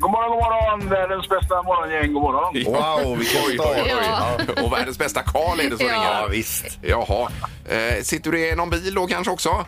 God 0.00 0.10
morgon, 0.10 0.30
god 0.30 0.38
morgon! 0.38 0.88
Världens 0.88 1.28
bästa 1.28 1.62
morgongäng. 1.62 2.12
God 2.12 2.22
morgon. 2.22 2.64
Wow, 2.64 3.18
vilken 3.18 3.42
start. 3.42 3.76
Ja. 3.88 4.62
Och 4.62 4.72
världens 4.72 4.98
bästa 4.98 5.22
Karl 5.22 5.60
är 5.60 5.70
det 5.70 5.76
som 5.76 5.86
Ja. 5.86 5.92
ringer. 5.92 6.20
Ja, 6.20 6.26
visst. 6.30 6.78
Jaha. 6.82 7.28
Eh, 7.68 8.02
sitter 8.02 8.30
du 8.32 8.48
i 8.48 8.54
någon 8.56 8.70
bil 8.70 8.94
då 8.94 9.06
kanske 9.06 9.32
också? 9.32 9.64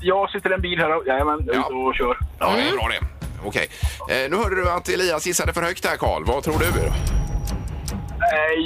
Jag 0.00 0.30
sitter 0.30 0.50
i 0.50 0.54
en 0.54 0.60
bil 0.60 0.78
här. 0.78 1.06
Jajamän, 1.08 1.38
jag 1.46 1.54
är 1.54 1.58
Ja. 1.60 1.64
ute 1.66 1.74
och 1.74 1.94
kör. 1.94 2.18
Ja, 2.38 2.52
det 2.56 2.62
är 2.62 2.72
bra 2.76 2.88
det. 2.88 3.00
Okej. 3.44 3.68
Eh, 4.10 4.30
nu 4.30 4.36
hörde 4.36 4.56
du 4.56 4.70
att 4.70 4.88
Elias 4.88 5.26
gissade 5.26 5.52
för 5.52 5.62
högt 5.62 5.86
här 5.86 5.96
Karl. 5.96 6.24
Vad 6.24 6.42
tror 6.44 6.58
du? 6.58 6.66
Eh, 6.66 6.92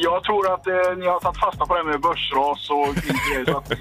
Jag 0.02 0.24
tror 0.24 0.54
att 0.54 0.66
eh, 0.66 0.74
ni 0.96 1.06
har 1.06 1.20
tagit 1.20 1.40
fasta 1.40 1.66
på 1.66 1.74
det 1.74 1.80
här 1.80 1.84
med 1.90 2.00
börsras 2.00 2.70
och 2.70 2.94
grejer. 2.94 3.44
så 3.44 3.56
att, 3.58 3.70
eh, 3.72 3.76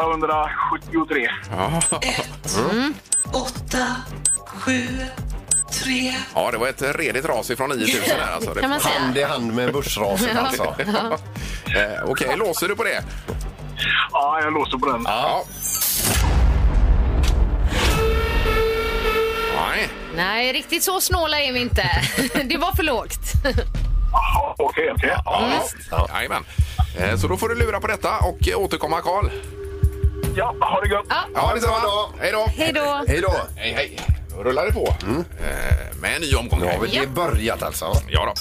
1873. 0.00 1.30
Ja. 1.50 1.80
Ett, 2.02 2.58
åtta, 3.34 3.86
sju, 4.46 4.80
tre. 5.84 6.14
ja, 6.34 6.50
det 6.50 6.58
var 6.58 6.68
ett 6.68 6.82
redigt 6.98 7.24
ras 7.24 7.50
ifrån 7.50 7.68
9000 7.70 8.00
här 8.20 8.32
alltså. 8.34 8.54
Det- 8.54 8.60
Kan 8.66 8.70
man 8.70 8.80
säga. 8.80 8.98
Hand 9.00 9.16
i 9.18 9.22
hand 9.22 9.54
med 9.54 9.72
börsraset 9.72 10.36
alltså. 10.36 10.74
Eh, 11.76 12.04
Okej, 12.10 12.36
låser 12.36 12.68
du 12.68 12.76
på 12.76 12.84
det? 12.84 13.02
Ja, 14.12 14.40
jag 14.42 14.52
låser 14.52 14.78
på 14.78 14.86
den. 14.86 15.02
Ja. 15.04 15.44
Nej. 19.56 19.88
Nej, 20.16 20.52
riktigt 20.52 20.82
så 20.84 21.00
snåla 21.00 21.40
är 21.40 21.52
vi 21.52 21.60
inte. 21.60 21.82
Det 22.44 22.56
var 22.56 22.72
för 22.76 22.82
lågt. 22.82 23.20
Ja, 24.12 24.54
Okej, 24.58 24.90
okej. 24.96 25.16
Ja. 25.24 25.48
Ja. 25.90 26.08
Jajamän. 26.14 26.44
Eh, 26.98 27.16
Så 27.16 27.28
då 27.28 27.36
får 27.36 27.48
du 27.48 27.54
lura 27.54 27.80
på 27.80 27.86
detta 27.86 28.18
och 28.18 28.48
eh, 28.48 28.58
återkomma 28.58 29.00
Karl. 29.00 29.30
ja, 30.36 30.54
ha 30.60 30.80
det 30.80 30.88
gött. 30.88 31.04
Ja. 31.08 31.16
Ja, 31.34 31.52
detsamma. 31.54 31.76
Hej 32.20 32.32
då. 32.32 32.46
Hej 32.56 32.72
då. 32.72 33.04
Hej 33.08 33.20
då. 33.20 33.34
Hej, 33.56 33.72
hej. 33.72 33.98
Då 34.36 34.42
rullar 34.42 34.66
det 34.66 34.72
på. 34.72 34.86
Eh, 34.88 35.96
Med 36.00 36.14
en 36.16 36.20
ny 36.20 36.34
omgång. 36.34 36.60
Nu 36.60 36.66
har 36.66 36.78
vi 36.78 36.98
det 37.00 37.06
börjat 37.06 37.62
alltså. 37.62 37.92
Ja 38.08 38.24
då. 38.24 38.32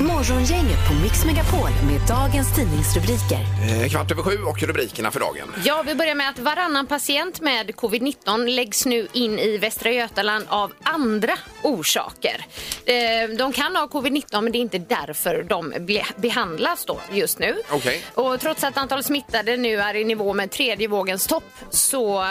Morgongänget 0.00 0.88
på 0.88 0.94
Mix 1.02 1.24
Megapol 1.24 1.68
med 1.86 2.00
dagens 2.08 2.54
tidningsrubriker. 2.56 3.38
Eh, 3.82 3.88
Kvart 3.90 4.10
över 4.10 4.22
sju 4.22 4.38
och 4.38 4.62
rubrikerna 4.62 5.10
för 5.10 5.20
dagen. 5.20 5.52
Ja, 5.64 5.82
vi 5.86 5.94
börjar 5.94 6.14
med 6.14 6.28
att 6.28 6.38
varannan 6.38 6.86
patient 6.86 7.40
med 7.40 7.70
covid-19 7.70 8.46
läggs 8.48 8.86
nu 8.86 9.08
in 9.12 9.38
i 9.38 9.58
Västra 9.58 9.90
Götaland 9.90 10.44
av 10.48 10.72
andra 10.82 11.32
orsaker. 11.62 12.46
Eh, 12.84 12.94
De 13.38 13.52
kan 13.52 13.76
ha 13.76 13.86
covid-19 13.86 14.40
men 14.40 14.52
det 14.52 14.58
är 14.58 14.60
inte 14.60 14.78
därför 14.78 15.42
de 15.48 15.72
ble- 15.74 16.04
behandlas 16.16 16.84
då 16.84 17.00
just 17.12 17.38
nu. 17.38 17.56
Okej. 17.70 18.02
Och 18.14 18.40
trots 18.40 18.64
att 18.64 18.76
antalet 18.76 19.06
smittade 19.06 19.56
nu 19.56 19.80
är 19.80 19.94
i 19.96 20.04
nivå 20.04 20.34
med 20.34 20.50
tredje 20.50 20.88
vågens 20.88 21.26
topp 21.26 21.44
så 21.70 22.22
eh, 22.22 22.28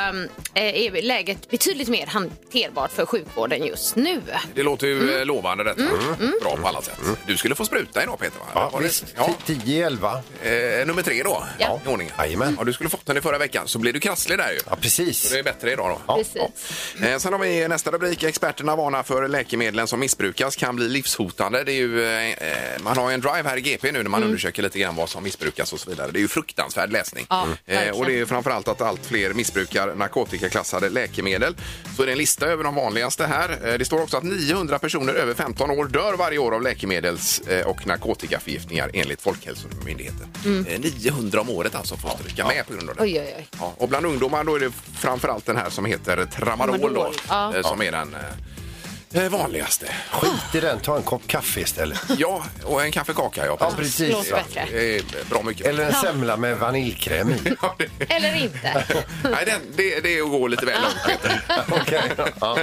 är 0.54 1.02
läget 1.02 1.50
betydligt 1.50 1.88
mer 1.88 2.08
hanterbart 2.08 2.92
för 2.92 3.06
sjukvården 3.06 3.66
just 3.66 3.96
nu. 3.96 4.22
Det 4.56 4.64
låter 4.64 4.88
ju 4.88 4.98
Mm. 5.04 5.20
eh, 5.20 5.26
lovande 5.26 5.64
detta. 5.64 5.82
Bra 6.42 6.58
på 6.62 6.68
alla 6.68 6.82
sätt. 6.82 7.00
Du 7.28 7.38
skulle 7.38 7.56
få 7.58 7.66
spruta 7.66 8.04
idag 8.04 8.20
Peter 8.20 8.40
va? 8.40 8.46
Ja, 8.54 8.70
Var 8.74 8.82
visst. 8.82 9.06
Ja. 9.16 9.34
10-11. 9.46 10.22
Eh, 10.82 10.88
nummer 10.88 11.02
tre 11.02 11.24
då 11.24 11.44
Ja. 11.60 11.80
i 11.86 11.90
ordningen. 11.90 12.14
Jajamän. 12.18 12.56
Ja, 12.60 12.64
du 12.64 12.74
skulle 12.74 12.90
fått 12.90 13.06
den 13.06 13.18
i 13.18 13.22
förra 13.22 13.38
veckan 13.38 13.68
så 13.68 13.80
blir 13.80 13.94
du 13.94 14.00
krasslig 14.00 14.38
där 14.38 14.52
ju. 14.52 14.60
Ja, 14.70 14.76
precis. 14.82 15.20
Så 15.28 15.34
det 15.34 15.40
är 15.40 15.44
bättre 15.44 15.72
idag 15.72 15.90
då. 15.90 16.02
Ja, 16.08 16.16
Precis. 16.18 17.02
Eh, 17.02 17.18
Sen 17.18 17.34
har 17.34 17.40
vi 17.40 17.68
nästa 17.68 17.92
rubrik. 17.92 18.24
Experterna 18.24 18.76
varnar 18.76 19.04
för 19.04 19.28
läkemedlen 19.28 19.88
som 19.88 20.00
missbrukas 20.00 20.56
kan 20.56 20.76
bli 20.76 20.90
livshotande. 20.90 21.64
Det 21.64 21.72
är 21.72 21.76
ju, 21.76 22.04
eh, 22.06 22.32
eh, 22.32 22.82
man 22.82 22.98
har 22.98 23.10
ju 23.10 23.14
en 23.14 23.22
drive 23.22 23.50
här 23.50 23.58
i 23.58 23.62
GP 23.62 23.92
nu 23.92 24.04
när 24.04 24.10
man 24.10 24.24
undersöker 24.24 24.64
lite 24.64 24.80
grann 24.80 24.96
vad 24.96 25.10
som 25.10 25.24
missbrukas 25.24 25.74
och 25.74 25.80
så 25.80 25.90
vidare. 25.90 26.12
Det 26.12 26.20
är 26.20 26.22
ju 26.22 26.28
fruktansvärd 26.28 26.92
läsning. 26.92 27.26
Ja, 27.30 27.44
eh, 27.66 27.74
verkligen. 27.76 27.96
och 27.96 28.06
det 28.06 28.12
är 28.12 28.18
ju 28.18 28.26
framförallt 28.26 28.68
att 28.68 28.82
allt 28.82 29.06
fler 29.06 29.34
missbrukar 29.34 29.96
narkotikaklassade 29.96 30.90
läkemedel. 30.90 31.56
Så 31.96 32.02
är 32.04 32.06
det 32.06 32.12
en 32.12 32.18
lista 32.18 32.46
över 32.46 32.64
de 32.64 32.76
vanligaste 32.76 33.26
här. 33.26 33.60
Eh, 33.68 33.74
det 33.74 33.86
står 33.86 34.02
också 34.02 34.18
att 34.18 34.24
900 34.24 34.80
personer 34.80 35.14
över 35.14 35.34
15 35.34 35.72
år 35.72 35.86
dör 35.86 36.14
varje 36.14 36.38
år 36.38 36.52
av 36.56 36.62
läkemedels 36.62 37.40
eh, 37.40 37.47
och 37.66 37.88
narkotikaförgiftningar 37.88 38.92
enligt 38.94 39.22
Folkhälsomyndigheten. 39.22 40.28
Eh, 40.68 40.80
900 40.80 41.42
om 41.42 41.50
året 41.50 41.76
alltså 41.76 41.96
får 41.96 42.10
stryka 42.10 42.48
med 42.48 42.68
på 42.68 42.74
grund 42.74 42.90
av 42.90 42.96
det. 42.96 43.04
Oj, 43.04 43.20
oj, 43.20 43.34
oj. 43.38 43.48
Ja, 43.60 43.74
och 43.78 43.90
bland 43.90 44.06
ungdomar 44.06 44.44
då 44.44 44.56
är 44.56 44.60
det 44.60 44.72
framförallt 44.98 45.46
den 45.46 45.58
här 45.58 45.70
som 45.70 45.86
heter 45.86 46.26
Tramadol, 46.26 46.80
då, 46.82 46.88
Tramadol, 46.88 47.14
ja. 47.28 47.56
eh, 47.56 47.62
som 47.62 47.82
är 47.82 47.92
den 47.92 48.16
eh, 49.14 49.30
vanligaste. 49.30 49.86
Skit 50.12 50.56
i 50.56 50.60
den, 50.60 50.80
ta 50.80 50.98
en 50.98 51.04
kopp 51.04 51.28
kaffe 51.28 51.60
istället. 51.60 52.00
Ja, 52.18 52.44
och 52.64 52.84
en 52.84 52.92
kaffekaka. 52.92 53.46
Ja, 53.46 53.58
Ja, 53.60 53.72
precis. 53.78 54.12
Låter 54.12 54.32
bättre. 54.36 54.66
Det 54.72 54.96
är 54.96 55.30
bra 55.30 55.44
mycket. 55.44 55.68
Eller 55.68 55.86
en 55.86 55.94
semla 55.94 56.38
med 56.38 56.58
vaniljkräm 56.58 57.30
i. 57.32 57.38
Ja, 57.62 57.76
det, 57.78 58.14
Eller 58.14 58.36
inte. 58.44 58.84
nej, 59.24 59.46
den, 59.46 59.62
det, 59.76 60.00
det 60.00 60.18
är 60.18 60.24
att 60.24 60.30
gå 60.30 60.48
lite 60.48 60.66
väl 60.66 60.82
långt, 60.82 61.06
Peter. 61.08 61.42
Okej. 61.82 62.02
Ja. 62.42 62.58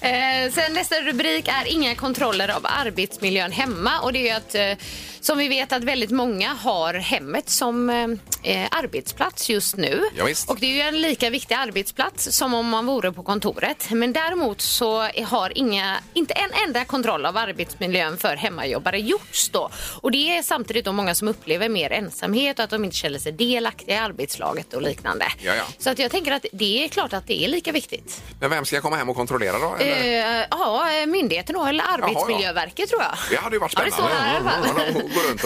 Eh, 0.00 0.52
sen 0.52 0.72
nästa 0.72 1.00
rubrik 1.00 1.48
är 1.48 1.66
inga 1.66 1.94
kontroller 1.94 2.48
av 2.48 2.66
arbetsmiljön 2.84 3.52
hemma. 3.52 4.00
Och 4.00 4.12
det 4.12 4.18
är 4.18 4.24
ju 4.24 4.30
att, 4.30 4.78
eh, 4.78 4.84
som 5.20 5.38
vi 5.38 5.48
vet 5.48 5.72
att 5.72 5.84
väldigt 5.84 6.10
många 6.10 6.48
har 6.54 6.94
hemmet 6.94 7.48
som 7.50 7.90
eh, 7.90 8.06
eh, 8.42 8.66
arbetsplats 8.70 9.50
just 9.50 9.76
nu. 9.76 10.02
Ja, 10.16 10.24
och 10.46 10.58
det 10.60 10.66
är 10.66 10.74
ju 10.74 10.80
en 10.80 11.00
lika 11.00 11.30
viktig 11.30 11.54
arbetsplats 11.54 12.36
som 12.36 12.54
om 12.54 12.68
man 12.68 12.86
vore 12.86 13.12
på 13.12 13.22
kontoret. 13.22 13.90
Men 13.90 14.12
däremot 14.12 14.60
så 14.60 15.08
har 15.26 15.58
inga, 15.58 15.96
inte 16.14 16.34
en 16.34 16.50
enda 16.66 16.84
kontroll 16.84 17.26
av 17.26 17.36
arbetsmiljön 17.36 18.18
för 18.18 18.36
hemmajobbare 18.36 19.00
gjorts 19.00 19.48
då. 19.48 19.70
Och 20.02 20.10
det 20.10 20.36
är 20.36 20.42
samtidigt 20.42 20.84
då 20.84 20.92
många 20.92 21.14
som 21.14 21.28
upplever 21.28 21.68
mer 21.68 21.92
ensamhet 21.92 22.58
och 22.58 22.64
att 22.64 22.70
de 22.70 22.84
inte 22.84 22.96
känner 22.96 23.18
sig 23.18 23.32
delaktiga 23.32 23.94
i 23.94 23.98
arbetslaget 23.98 24.74
och 24.74 24.82
liknande. 24.82 25.24
Ja, 25.42 25.54
ja. 25.54 25.64
Så 25.78 25.90
att 25.90 25.98
jag 25.98 26.10
tänker 26.10 26.32
att 26.32 26.46
det 26.52 26.84
är 26.84 26.88
klart 26.88 27.12
att 27.12 27.26
det 27.26 27.44
är 27.44 27.48
lika 27.48 27.72
viktigt. 27.72 28.22
Men 28.40 28.50
vem 28.50 28.64
ska 28.64 28.80
komma 28.80 28.96
hem 28.96 29.08
och 29.08 29.16
kontrollera 29.16 29.58
då? 29.58 29.76
Eller? 29.80 30.40
Eh, 30.40 30.46
ja, 30.50 30.86
myndigheten 31.06 31.54
då, 31.54 31.64
eller 31.64 31.84
Arbetsmiljöverket 31.84 32.88
tror 32.88 33.02
jag. 33.02 33.14
Det 33.30 33.36
hade 33.36 33.56
ju 33.56 33.60
varit 33.60 33.72
Ja, 33.76 33.84
det 33.84 33.90
spännande. 33.92 34.16
står 34.16 34.24
här 34.24 34.34
i 34.34 34.36
alla 34.36 34.50
fall. 34.50 34.84
Ja, 34.94 35.00
de 35.00 35.14
går 35.14 35.28
runt 35.30 35.44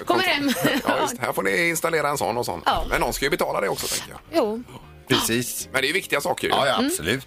och... 0.00 0.06
Kommer 0.06 0.22
hem. 0.22 0.52
Ja, 0.86 1.00
just, 1.00 1.18
här 1.20 1.32
får 1.32 1.42
ni 1.42 1.68
installera 1.68 2.08
en 2.08 2.17
sån 2.18 2.36
och 2.36 2.46
sån. 2.46 2.62
Ja. 2.66 2.84
Men 2.90 3.00
någon 3.00 3.12
ska 3.12 3.24
ju 3.24 3.30
betala 3.30 3.60
det 3.60 3.68
också, 3.68 3.86
tänker 3.86 4.10
jag. 4.10 4.20
Jo. 4.32 4.62
Precis. 5.08 5.68
Men 5.72 5.82
det 5.82 5.88
är 5.88 5.92
viktiga 5.92 6.20
saker 6.20 6.48
ju. 6.48 6.54
Ja, 6.54 6.66
ja, 6.66 6.84
absolut. 6.86 7.26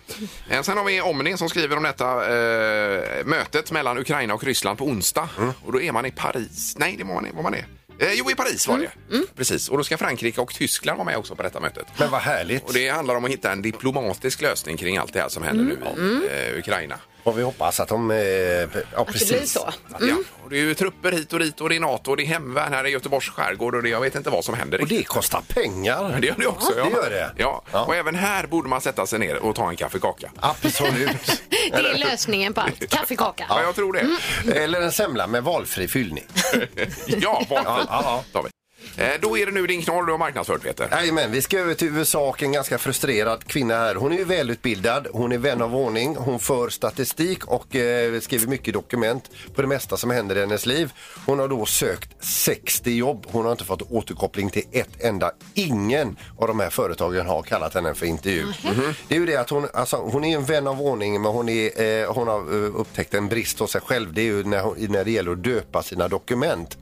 Eh, 0.49 0.61
Sen 0.61 0.77
har 0.77 0.83
vi 0.85 1.01
Omni 1.01 1.37
som 1.37 1.49
skriver 1.49 1.77
om 1.77 1.83
detta 1.83 2.05
eh, 2.05 3.25
mötet 3.25 3.71
mellan 3.71 3.97
Ukraina 3.97 4.33
och 4.33 4.43
Ryssland 4.43 4.77
på 4.77 4.85
onsdag. 4.85 5.29
Och 5.65 5.71
då 5.71 5.81
är 5.81 5.91
man 5.91 6.05
i 6.05 6.11
Paris. 6.11 6.75
Nej, 6.77 6.95
det 6.97 7.03
var 7.03 7.13
man, 7.13 7.27
var 7.35 7.43
man 7.43 7.53
är. 7.53 7.65
Eh, 7.99 8.13
jo, 8.13 8.31
i 8.31 8.35
Paris 8.35 8.67
var 8.67 8.77
det. 8.77 8.91
Precis. 9.35 9.69
Och 9.69 9.77
då 9.77 9.83
ska 9.83 9.97
Frankrike 9.97 10.41
och 10.41 10.53
Tyskland 10.53 10.97
vara 10.97 11.05
med 11.05 11.17
också 11.17 11.35
på 11.35 11.43
detta 11.43 11.59
mötet. 11.59 11.85
Men 11.97 12.11
vad 12.11 12.21
härligt. 12.21 12.63
Och 12.67 12.73
det 12.73 12.89
handlar 12.89 13.15
om 13.15 13.25
att 13.25 13.31
hitta 13.31 13.51
en 13.51 13.61
diplomatisk 13.61 14.41
lösning 14.41 14.77
kring 14.77 14.97
allt 14.97 15.13
det 15.13 15.19
här 15.21 15.29
som 15.29 15.43
händer 15.43 15.63
nu 15.63 15.73
i 15.73 16.51
eh, 16.53 16.59
Ukraina. 16.59 16.95
Och 17.23 17.37
vi 17.39 17.43
hoppas 17.43 17.79
att 17.79 17.87
de... 17.87 18.11
Eh, 18.11 18.17
ja, 18.17 18.63
Att 18.95 19.07
det 19.07 19.11
precis. 19.13 19.29
blir 19.29 19.45
så. 19.45 19.69
Ja, 19.99 20.15
och 20.43 20.49
det 20.49 20.55
är 20.57 20.61
ju 20.61 20.73
trupper 20.75 21.11
hit 21.11 21.33
och 21.33 21.39
dit 21.39 21.61
och 21.61 21.69
det 21.69 21.75
är 21.75 21.79
NATO 21.79 22.11
och 22.11 22.17
det 22.17 22.23
är 22.23 22.27
hemvärn 22.27 22.73
här 22.73 22.87
i 22.87 22.89
Göteborgs 22.89 23.29
skärgård 23.29 23.75
och 23.75 23.83
det, 23.83 23.89
jag 23.89 24.01
vet 24.01 24.15
inte 24.15 24.29
vad 24.29 24.45
som 24.45 24.55
händer. 24.55 24.81
Och 24.81 24.87
det 24.87 25.03
kostar 25.03 25.41
pengar. 25.47 26.17
Det 26.21 26.27
gör 26.27 26.35
det 26.37 26.47
också. 26.47 26.71
Ja, 26.77 26.83
Ja, 26.83 26.85
det 26.85 26.91
gör 26.91 27.09
det. 27.09 27.31
Ja. 27.37 27.61
Ja. 27.71 27.85
och 27.85 27.95
även 27.95 28.15
här 28.15 28.47
borde 28.47 28.69
man 28.69 28.81
sätta 28.81 29.05
sig 29.05 29.19
ner 29.19 29.35
och 29.35 29.55
ta 29.55 29.69
en 29.69 29.75
kaffekaka. 29.75 30.31
Absolut. 30.39 31.41
Det 31.71 31.77
är 31.77 31.97
lösningen 31.97 32.53
på 32.53 32.61
allt. 32.61 32.89
Kaffekaka. 32.89 33.45
Ja, 33.49 33.61
jag 33.61 33.75
tror 33.75 33.93
det. 33.93 34.53
Eller 34.63 34.81
en 34.81 34.91
semla 34.91 35.27
med 35.27 35.43
valfri 35.43 35.87
fyllning. 35.87 36.25
Ja, 37.05 37.43
valfritt. 37.49 37.87
Ja, 37.89 38.23
ja, 38.33 38.41
vi. 38.41 38.49
Eh, 38.97 39.07
Då 39.21 39.37
är 39.37 39.45
det 39.45 39.51
nu 39.51 39.67
din 39.67 39.81
knorr 39.81 40.05
du 40.05 40.11
har 40.13 40.17
marknadsfört, 40.19 40.61
Peter. 40.63 40.87
Jajamän, 40.91 41.31
vi 41.31 41.41
ska 41.41 41.59
över 41.59 41.73
till 41.73 41.87
USA 41.87 42.29
och 42.29 42.43
en 42.43 42.51
ganska 42.51 42.77
frustrerad 42.77 43.43
kvinna 43.47 43.73
här. 43.73 43.95
Hon 43.95 44.11
är 44.11 44.17
ju 44.17 44.23
välutbildad, 44.23 45.07
hon 45.13 45.31
är 45.31 45.37
vän 45.37 45.61
av 45.61 45.75
ordning, 45.75 46.15
hon 46.15 46.39
för 46.39 46.69
statistik 46.69 47.45
och 47.47 47.75
eh, 47.75 48.19
skriver 48.19 48.47
mycket 48.47 48.73
dokument 48.73 49.29
på 49.55 49.61
det 49.61 49.67
mesta 49.67 49.97
som 49.97 50.09
händer 50.11 50.35
i 50.35 50.39
hennes 50.39 50.65
liv. 50.65 50.91
Hon 51.25 51.39
har 51.39 51.47
då 51.47 51.65
sökt 51.65 52.23
60 52.25 52.91
jobb. 52.91 53.25
Hon 53.31 53.45
har 53.45 53.51
inte 53.51 53.63
fått 53.65 53.81
återkoppling 53.91 54.49
till 54.49 54.63
ett 54.71 54.89
enda. 55.03 55.31
Ingen 55.53 56.15
av 56.37 56.47
de 56.47 56.59
här 56.59 56.69
företagen 56.69 57.25
har 57.25 57.41
kallat 57.41 57.73
henne 57.73 57.93
för 57.93 58.05
intervju. 58.05 58.43
Mhm. 58.45 58.93
Det 59.07 59.15
är 59.15 59.19
ju 59.19 59.25
det 59.25 59.35
att 59.35 59.49
hon, 59.49 59.67
alltså, 59.73 59.95
hon 59.97 60.23
är 60.23 60.35
en 60.35 60.45
vän 60.45 60.67
av 60.67 60.81
ordning 60.81 61.21
men 61.21 61.31
hon, 61.31 61.49
är, 61.49 61.81
eh, 62.03 62.13
hon 62.13 62.27
har 62.27 62.39
eh, 62.39 62.75
upptäckt 62.75 63.13
en 63.13 63.27
brist 63.27 63.59
hos 63.59 63.71
sig 63.71 63.81
själv. 63.81 64.13
Det 64.13 64.21
är 64.21 64.25
ju 64.25 64.43
när, 64.43 64.59
hon, 64.61 64.75
när 64.89 65.03
det 65.05 65.11
gäller 65.11 65.31
att 65.31 65.43
döpa 65.43 65.83
sina 65.83 66.07
dokument. 66.07 66.77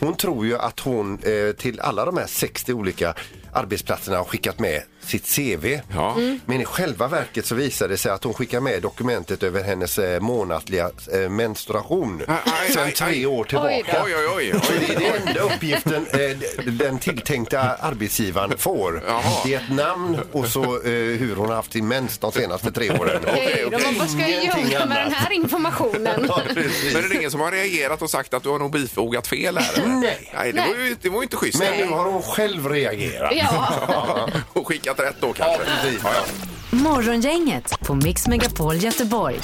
Hon 0.00 0.16
tror 0.16 0.46
ju 0.46 0.56
att 0.58 0.80
hon 0.80 1.18
eh, 1.22 1.33
Eh, 1.34 1.52
till 1.52 1.80
alla 1.80 2.04
de 2.04 2.16
här 2.16 2.26
60 2.26 2.72
olika 2.72 3.14
arbetsplatserna 3.54 4.16
har 4.16 4.24
skickat 4.24 4.58
med 4.58 4.82
sitt 5.06 5.34
CV. 5.36 5.80
Ja. 5.94 6.16
Men 6.46 6.60
i 6.60 6.64
själva 6.64 7.08
verket 7.08 7.46
så 7.46 7.54
visar 7.54 7.88
det 7.88 7.96
sig 7.96 8.12
att 8.12 8.24
hon 8.24 8.34
skickar 8.34 8.60
med 8.60 8.82
dokumentet 8.82 9.42
över 9.42 9.62
hennes 9.62 9.98
eh, 9.98 10.20
månatliga 10.20 10.90
eh, 11.12 11.28
menstruation 11.30 12.22
Aj, 12.28 12.36
aj, 12.44 12.70
sedan 12.72 12.90
tre 12.92 13.06
aj. 13.06 13.26
år 13.26 13.44
tillbaka. 13.44 14.02
Oj, 14.04 14.14
oj, 14.16 14.28
oj. 14.36 14.60
Så 14.62 14.72
det 14.72 14.94
är 14.94 15.12
den 15.18 15.28
enda 15.28 15.40
uppgiften 15.40 16.06
eh, 16.12 16.72
den 16.72 16.98
tilltänkta 16.98 17.60
arbetsgivaren 17.60 18.58
får. 18.58 19.02
Jaha. 19.06 19.22
Det 19.44 19.54
är 19.54 19.58
ett 19.60 19.70
namn 19.70 20.18
och 20.32 20.48
så 20.48 20.80
hur 20.82 21.36
hon 21.36 21.48
har 21.48 21.54
haft 21.56 21.72
sin 21.72 21.88
mens 21.88 22.18
de 22.18 22.32
senaste 22.32 22.72
tre 22.72 22.90
åren. 22.90 23.22
Okej, 23.28 23.68
då 23.70 23.78
man 23.78 23.98
bara 23.98 24.08
ska 24.08 24.26
Ingenting 24.28 24.72
jobba 24.72 24.86
med 24.86 24.98
annat. 24.98 25.04
den 25.04 25.12
här 25.12 25.32
informationen. 25.32 26.24
Ja. 26.28 26.40
Men 26.94 27.04
är 27.04 27.08
det 27.08 27.14
ingen 27.14 27.30
som 27.30 27.40
har 27.40 27.50
reagerat 27.52 28.02
och 28.02 28.10
sagt 28.10 28.34
att 28.34 28.42
du 28.42 28.48
har 28.48 28.58
nog 28.58 28.70
bifogat 28.72 29.26
fel 29.26 29.58
här? 29.58 29.74
eller? 29.82 29.86
Nej. 29.94 30.30
Nej, 30.34 30.52
det 30.52 30.60
var 30.60 30.66
ju, 30.84 30.96
det 31.02 31.08
var 31.08 31.16
ju 31.18 31.22
inte 31.22 31.36
schysst. 31.36 31.58
Men 31.58 31.76
nu 31.76 31.86
har 31.86 32.04
hon 32.04 32.22
själv 32.22 32.68
reagerat. 32.68 33.32
Ja. 33.36 33.43
Och 34.52 34.66
skickat 34.68 35.00
rätt 35.00 35.16
då 35.20 35.32
kanske. 35.32 35.62
Ja, 35.62 35.68
precis. 35.82 36.00
Ja, 36.04 36.10
ja. 36.14 36.53
Morgongänget 36.74 37.80
på 37.80 37.94
Mix 37.94 38.26
Megapol 38.26 38.76
Göteborg. 38.76 39.40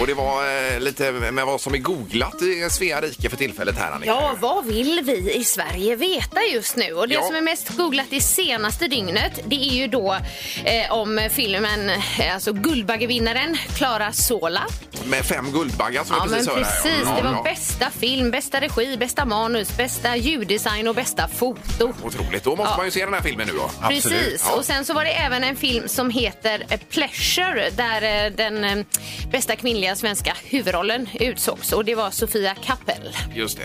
Och 0.00 0.06
det 0.06 0.14
var 0.14 0.72
eh, 0.74 0.80
lite 0.80 1.12
med 1.12 1.46
vad 1.46 1.60
som 1.60 1.74
är 1.74 1.78
googlat 1.78 2.42
i 2.42 2.68
Svea 2.70 3.00
rike 3.00 3.30
för 3.30 3.36
tillfället 3.36 3.78
här, 3.78 3.90
Annika. 3.92 4.10
Ja, 4.10 4.34
vad 4.40 4.64
vill 4.66 5.00
vi 5.04 5.34
i 5.34 5.44
Sverige 5.44 5.96
veta 5.96 6.40
just 6.52 6.76
nu? 6.76 6.92
Och 6.92 7.08
det 7.08 7.14
Ja. 7.14 7.22
som 7.22 7.36
är 7.36 7.40
mest 7.40 7.68
googlat 7.76 8.06
det 8.10 8.20
senaste 8.20 8.88
dygnet 8.88 9.40
det 9.46 9.56
är 9.56 9.74
ju 9.74 9.86
då 9.88 10.16
eh, 10.64 10.92
om 10.92 11.28
filmen, 11.32 11.90
eh, 11.90 12.34
alltså 12.34 12.52
Guldbaggevinnaren 12.52 13.56
Clara 13.76 14.12
Sola. 14.12 14.62
Med 15.04 15.24
fem 15.24 15.52
guldbaggar 15.52 16.04
som 16.04 16.16
Ja, 16.18 16.24
vi 16.24 16.30
men 16.30 16.38
precis 16.38 16.52
hörde. 16.54 16.64
här. 16.66 16.82
precis. 16.82 17.08
Det 17.16 17.22
var 17.22 17.32
ja. 17.32 17.42
bästa 17.42 17.90
film, 17.90 18.30
bästa 18.30 18.60
regi, 18.60 18.96
bästa 18.96 19.24
manus, 19.24 19.76
bästa 19.76 20.16
ljuddesign 20.16 20.88
och 20.88 20.94
bästa 20.94 21.28
foto. 21.28 21.92
Otroligt. 22.02 22.44
Då 22.44 22.50
måste 22.56 22.70
Ja. 22.72 22.76
man 22.76 22.86
ju 22.86 22.90
se 22.90 23.04
den 23.04 23.14
här 23.14 23.20
filmen 23.20 23.46
nu 23.46 23.52
då. 23.52 23.88
Precis. 23.88 24.44
Ja. 24.48 24.56
Och 24.56 24.64
sen 24.64 24.84
så 24.84 24.94
var 24.94 25.04
det 25.04 25.10
även 25.10 25.44
en 25.44 25.56
film 25.56 25.88
som 25.88 26.10
heter 26.10 26.63
Pleasure 26.90 27.70
där 27.70 28.24
eh, 28.26 28.32
den 28.32 28.64
eh, 28.64 28.84
bästa 29.32 29.56
kvinnliga 29.56 29.96
svenska 29.96 30.36
huvudrollen 30.44 31.08
utsågs 31.20 31.72
och 31.72 31.84
det 31.84 31.94
var 31.94 32.10
Sofia 32.10 32.54
Kappel. 32.64 33.16
Just 33.34 33.58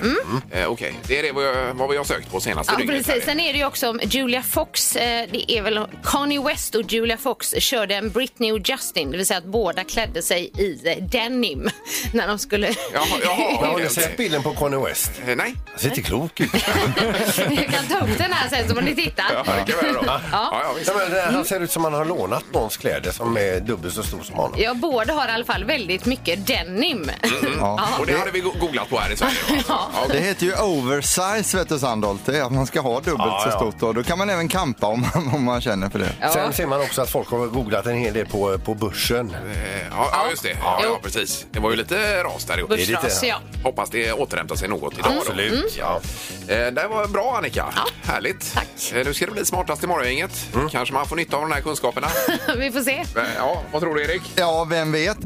det. 0.51 0.59
Eh, 0.59 0.67
Okej, 0.67 0.93
det 1.07 1.19
är 1.19 1.23
det 1.23 1.31
vad, 1.31 1.43
jag, 1.45 1.73
vad 1.73 1.89
vi 1.89 1.97
har 1.97 2.03
sökt 2.03 2.31
på 2.31 2.39
senaste 2.39 2.73
Ja, 2.73 2.77
dygnet. 2.77 2.97
precis. 2.97 3.13
här. 3.13 3.31
Sen 3.31 3.39
är 3.39 3.53
det 3.53 3.59
ju 3.59 3.65
också 3.65 3.89
om 3.89 3.99
Julia 4.03 4.43
Fox. 4.43 4.95
Eh, 4.95 5.27
det 5.31 5.51
är 5.51 5.61
väl 5.61 5.85
Kanye 6.03 6.41
West 6.43 6.75
och 6.75 6.81
Julia 6.93 7.17
Fox 7.17 7.53
körde 7.57 7.95
en 7.95 8.09
Britney 8.09 8.51
och 8.51 8.59
Justin, 8.69 9.11
det 9.11 9.17
vill 9.17 9.25
säga 9.25 9.37
att 9.37 9.43
båda 9.45 9.83
klädde 9.83 10.21
sig 10.21 10.51
i 10.57 10.81
eh, 10.89 11.03
denim 11.03 11.69
när 12.13 12.27
de 12.27 12.39
skulle... 12.39 12.67
Jaha, 12.93 13.05
jaha, 13.23 13.35
har 13.65 13.73
okej, 13.73 13.83
du 13.87 13.93
sett 13.93 14.03
okej. 14.03 14.15
bilden 14.17 14.43
på 14.43 14.53
Conny 14.53 14.77
West? 14.77 15.11
Eh, 15.27 15.35
Nej. 15.35 15.55
Han 15.71 15.79
ser 15.79 15.89
inte 15.89 16.01
klok 16.01 16.39
ut. 16.39 16.49
Jag 17.37 17.67
kan 17.67 17.85
ta 17.87 17.97
upp 18.05 18.17
den 18.17 18.33
här 18.33 18.49
sen 18.49 18.69
så 18.69 18.75
får 18.75 18.81
ni 18.81 18.95
titta. 18.95 19.23
Ja, 19.33 19.43
det 19.65 19.71
kan 19.71 19.79
vi 19.81 19.87
göra 19.87 20.01
då. 20.01 20.07
Ja, 20.07 20.19
ja, 20.31 20.73
visst. 20.77 20.91
Ja, 20.95 21.01
men, 21.09 21.17
eh, 21.19 21.23
han 21.33 21.45
ser 21.45 21.59
ut 21.59 21.71
som 21.71 21.83
han 21.83 21.93
har 21.93 22.05
lånat 22.05 22.43
någons 22.53 22.73
kläder 22.89 23.11
som 23.11 23.37
är 23.37 23.59
dubbelt 23.59 23.93
så 23.93 24.03
stor 24.03 24.21
som 24.23 24.35
honom. 24.35 24.55
Ja, 24.59 24.73
båda 24.73 25.13
har 25.13 25.27
i 25.27 25.31
alla 25.31 25.45
fall 25.45 25.63
väldigt 25.63 26.05
mycket 26.05 26.47
denim. 26.47 27.11
Ja. 27.59 27.79
Och 27.99 28.05
det 28.05 28.17
hade 28.17 28.31
vi 28.31 28.39
go- 28.39 28.53
googlat 28.59 28.89
på 28.89 28.97
här 28.99 29.11
i 29.11 29.15
Sverige. 29.17 29.33
Alltså. 29.49 29.63
ja. 29.67 29.89
Det 30.11 30.19
heter 30.19 30.45
ju 30.45 30.53
oversize 30.61 31.57
vet 31.57 31.69
du 31.69 31.79
Sandholt. 31.79 32.21
Det 32.25 32.37
är 32.37 32.43
att 32.43 32.51
man 32.51 32.67
ska 32.67 32.81
ha 32.81 32.99
dubbelt 32.99 33.19
Ja, 33.19 33.41
så 33.43 33.49
ja. 33.49 33.57
stort 33.71 33.83
och 33.83 33.93
då 33.95 34.03
kan 34.03 34.17
man 34.17 34.29
även 34.29 34.47
kampa 34.47 34.87
om 34.87 35.01
man, 35.15 35.35
om 35.35 35.43
man 35.43 35.61
känner 35.61 35.89
för 35.89 35.99
det. 35.99 36.11
Ja. 36.21 36.29
Sen 36.33 36.53
ser 36.53 36.65
man 36.67 36.81
också 36.81 37.01
att 37.01 37.09
folk 37.09 37.29
har 37.29 37.47
googlat 37.47 37.85
en 37.85 37.95
hel 37.97 38.13
del 38.13 38.25
på, 38.25 38.57
på 38.57 38.73
börsen. 38.75 39.29
Eh, 39.29 39.79
Ja, 39.91 40.09
ja, 40.11 40.29
just 40.29 40.43
det. 40.43 40.49
Ja, 40.63 40.79
Jo. 40.83 40.89
ja, 40.93 40.99
precis. 41.03 41.45
Det 41.51 41.59
var 41.59 41.69
ju 41.71 41.75
lite 41.75 42.23
ras 42.23 42.45
där 42.45 42.57
ihop. 42.57 42.69
Börsras, 42.69 43.23
ja. 43.23 43.35
Hoppas 43.63 43.89
det 43.89 44.11
återhämtar 44.13 44.55
sig 44.55 44.67
något 44.69 44.93
idag. 44.97 45.11
då. 45.13 45.19
Absolut. 45.19 45.75
Ja. 45.79 45.99
Eh, 46.47 46.57
Det 46.71 46.87
var 46.89 47.07
bra 47.07 47.35
Annika. 47.37 47.65
Härligt. 48.03 48.53
Tack. 48.53 48.67
Eh, 48.93 49.05
Nu 49.05 49.13
ska 49.13 49.25
det 49.25 49.31
bli 49.31 49.45
smartast 49.45 49.83
i 49.83 49.87
morgongänget. 49.87 50.31
Kanske 50.71 50.93
man 50.93 51.05
får 51.05 51.15
nytta 51.15 51.35
av 51.37 51.41
de 51.41 51.51
här 51.51 51.61
kunskaperna. 51.61 52.07
Vi 52.57 52.71
får 52.71 52.78
se. 52.83 52.95
Eh, 53.19 53.23
Ja, 53.37 53.61
vad 53.71 53.81
tror 53.81 53.95
du 53.95 54.03
Erik? 54.03 54.21
Ja, 54.35 54.67
vem 54.69 54.91
vet? 54.91 55.17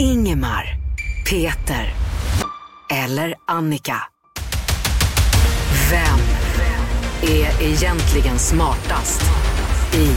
Ingemar, 0.00 0.64
Peter 1.30 1.94
eller 2.92 3.34
Annika. 3.46 3.96
Vem 5.90 6.18
är 7.30 7.62
egentligen 7.62 8.38
smartast 8.38 9.22
i 9.94 10.10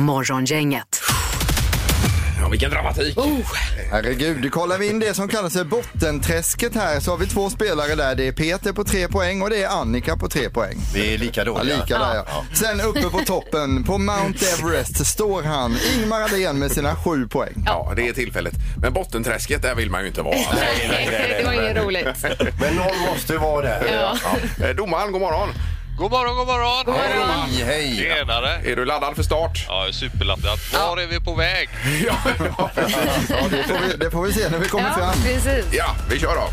Morgongänget? 0.00 1.00
Ja, 2.46 2.50
vilken 2.50 2.70
dramatik. 2.70 3.18
Herregud, 3.90 4.42
du 4.42 4.50
kollar 4.50 4.78
vi 4.78 4.88
in 4.88 4.98
det 4.98 5.14
som 5.14 5.28
kallas 5.28 5.52
för 5.52 5.64
bottenträsket 5.64 6.74
här 6.74 7.00
så 7.00 7.10
har 7.10 7.18
vi 7.18 7.26
två 7.26 7.50
spelare 7.50 7.94
där. 7.94 8.14
Det 8.14 8.28
är 8.28 8.32
Peter 8.32 8.72
på 8.72 8.84
tre 8.84 9.08
poäng 9.08 9.42
och 9.42 9.50
det 9.50 9.62
är 9.62 9.68
Annika 9.68 10.16
på 10.16 10.28
tre 10.28 10.50
poäng. 10.50 10.76
Vi 10.94 11.14
är 11.14 11.18
lika 11.18 11.40
Ja, 11.40 11.44
dåliga. 11.44 11.76
lika 11.76 11.98
där 11.98 12.14
ja. 12.14 12.44
Sen 12.52 12.80
uppe 12.80 13.02
på 13.02 13.20
toppen, 13.26 13.84
på 13.84 13.98
Mount 13.98 14.46
Everest, 14.46 15.06
står 15.06 15.42
han, 15.42 15.76
Ingmar 15.94 16.20
Ahlén 16.22 16.58
med 16.58 16.72
sina 16.72 16.96
sju 16.96 17.28
poäng. 17.28 17.62
Ja, 17.66 17.92
det 17.96 18.08
är 18.08 18.12
tillfället. 18.12 18.54
Men 18.80 18.92
bottenträsket, 18.92 19.62
där 19.62 19.74
vill 19.74 19.90
man 19.90 20.00
ju 20.02 20.06
inte 20.08 20.22
vara. 20.22 20.36
Nej, 20.88 21.38
det 21.38 21.44
var 21.46 21.52
inget 21.52 21.76
roligt. 21.84 22.06
Men 22.60 22.74
någon 22.76 22.98
måste 23.12 23.32
ju 23.32 23.38
vara 23.38 23.62
där. 23.62 23.86
Ja. 24.60 24.66
Eh, 24.66 24.70
Domaren, 24.76 25.12
god 25.12 25.20
morgon. 25.20 25.48
God 25.98 26.10
morgon, 26.10 26.36
god 26.36 26.46
morgon! 26.46 26.96
Hej, 26.96 27.64
hej. 27.64 27.96
Tjenare! 27.96 28.50
Är 28.72 28.76
du 28.76 28.84
laddad 28.84 29.16
för 29.16 29.22
start? 29.22 29.64
Ja, 29.68 29.78
jag 29.80 29.88
är 29.88 29.92
superladdad. 29.92 30.58
Var 30.72 30.96
är 30.96 31.06
vi 31.06 31.20
på 31.20 31.34
väg? 31.34 31.68
Ja, 32.06 32.16
Ja, 32.58 32.70
det, 33.50 33.62
får 33.62 33.88
vi, 33.88 33.96
det 33.96 34.10
får 34.10 34.22
vi 34.22 34.32
se 34.32 34.48
när 34.48 34.58
vi 34.58 34.68
kommer 34.68 34.88
Ja, 34.88 34.94
fram. 34.94 35.22
precis. 35.22 35.64
ja 35.72 35.94
vi 36.10 36.18
kör 36.18 36.34
då. 36.34 36.48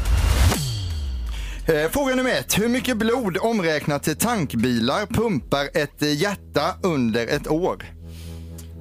Eh, 1.74 1.90
Fråga 1.92 2.16
nummer 2.16 2.32
ett. 2.32 2.58
Hur 2.60 2.68
mycket 2.68 2.98
blod 2.98 3.38
omräknat 3.42 4.04
till 4.04 4.16
tankbilar 4.16 5.06
pumpar 5.06 5.70
ett 5.74 6.02
eh, 6.02 6.14
hjärta 6.14 6.76
under 6.84 7.28
ett 7.28 7.48
år? 7.48 7.86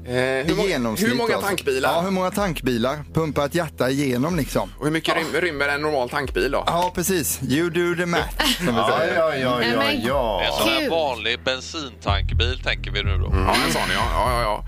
Eh, 0.07 0.13
hur, 0.47 0.55
må- 0.57 0.67
genomsnitt 0.67 1.11
hur 1.11 1.15
många 1.17 1.35
alltså. 1.35 1.49
tankbilar? 1.49 1.93
Ja, 1.93 2.01
hur 2.01 2.11
många 2.11 2.31
tankbilar 2.31 2.99
pumpar 3.15 3.47
ett 3.47 3.55
hjärta 3.55 3.91
igenom 3.91 4.37
liksom? 4.37 4.71
Och 4.79 4.85
hur 4.85 4.93
mycket 4.93 5.15
rym, 5.17 5.41
rymmer 5.41 5.69
en 5.69 5.81
normal 5.83 6.09
tankbil 6.11 6.51
då? 6.51 6.65
Ja, 6.67 6.93
precis. 6.95 7.41
You 7.43 7.71
do 7.71 7.95
the 8.03 8.07
math, 8.07 8.45
som 8.57 8.67
vi 8.67 8.73
Ja, 8.73 8.99
säger. 8.99 9.15
ja, 9.15 9.35
ja, 9.37 9.63
ja, 9.63 9.77
men- 9.79 9.81
En 9.97 10.03
ja. 10.07 10.43
sån 10.59 10.69
här 10.73 10.81
Kul. 10.81 10.91
vanlig 10.91 11.41
bensintankbil 11.45 12.61
tänker 12.65 12.91
vi 12.91 13.03
nu 13.03 13.19
då. 13.19 13.33
Ja, 13.35 13.55
en 13.67 13.73
sån 13.73 13.83
ja. 13.95 14.03
ja, 14.15 14.43
ja, 14.43 14.65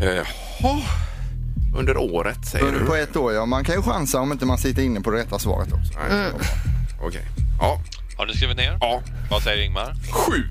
ja. 0.00 0.06
Eh, 0.06 0.26
ha. 0.62 0.80
Under 1.78 1.96
året 1.96 2.46
säger 2.46 2.64
Under 2.66 2.80
du? 2.80 2.86
På 2.86 2.94
ett 2.94 3.16
år, 3.16 3.32
ja. 3.32 3.46
Man 3.46 3.64
kan 3.64 3.74
ju 3.74 3.82
chansa 3.82 4.20
om 4.20 4.32
inte 4.32 4.46
man 4.46 4.58
sitter 4.58 4.82
inne 4.82 5.00
på 5.00 5.10
det 5.10 5.18
rätta 5.18 5.38
svaret 5.38 5.68
också. 5.72 5.92
Nej, 6.10 6.30
Okej. 7.02 7.22
Ja. 7.60 7.80
Har 8.18 8.26
du 8.26 8.32
skrivit 8.32 8.56
ner? 8.56 8.78
ja. 8.80 9.02
Vad 9.30 9.42
säger 9.42 9.64
Ingmar? 9.64 9.94
Sju. 10.12 10.42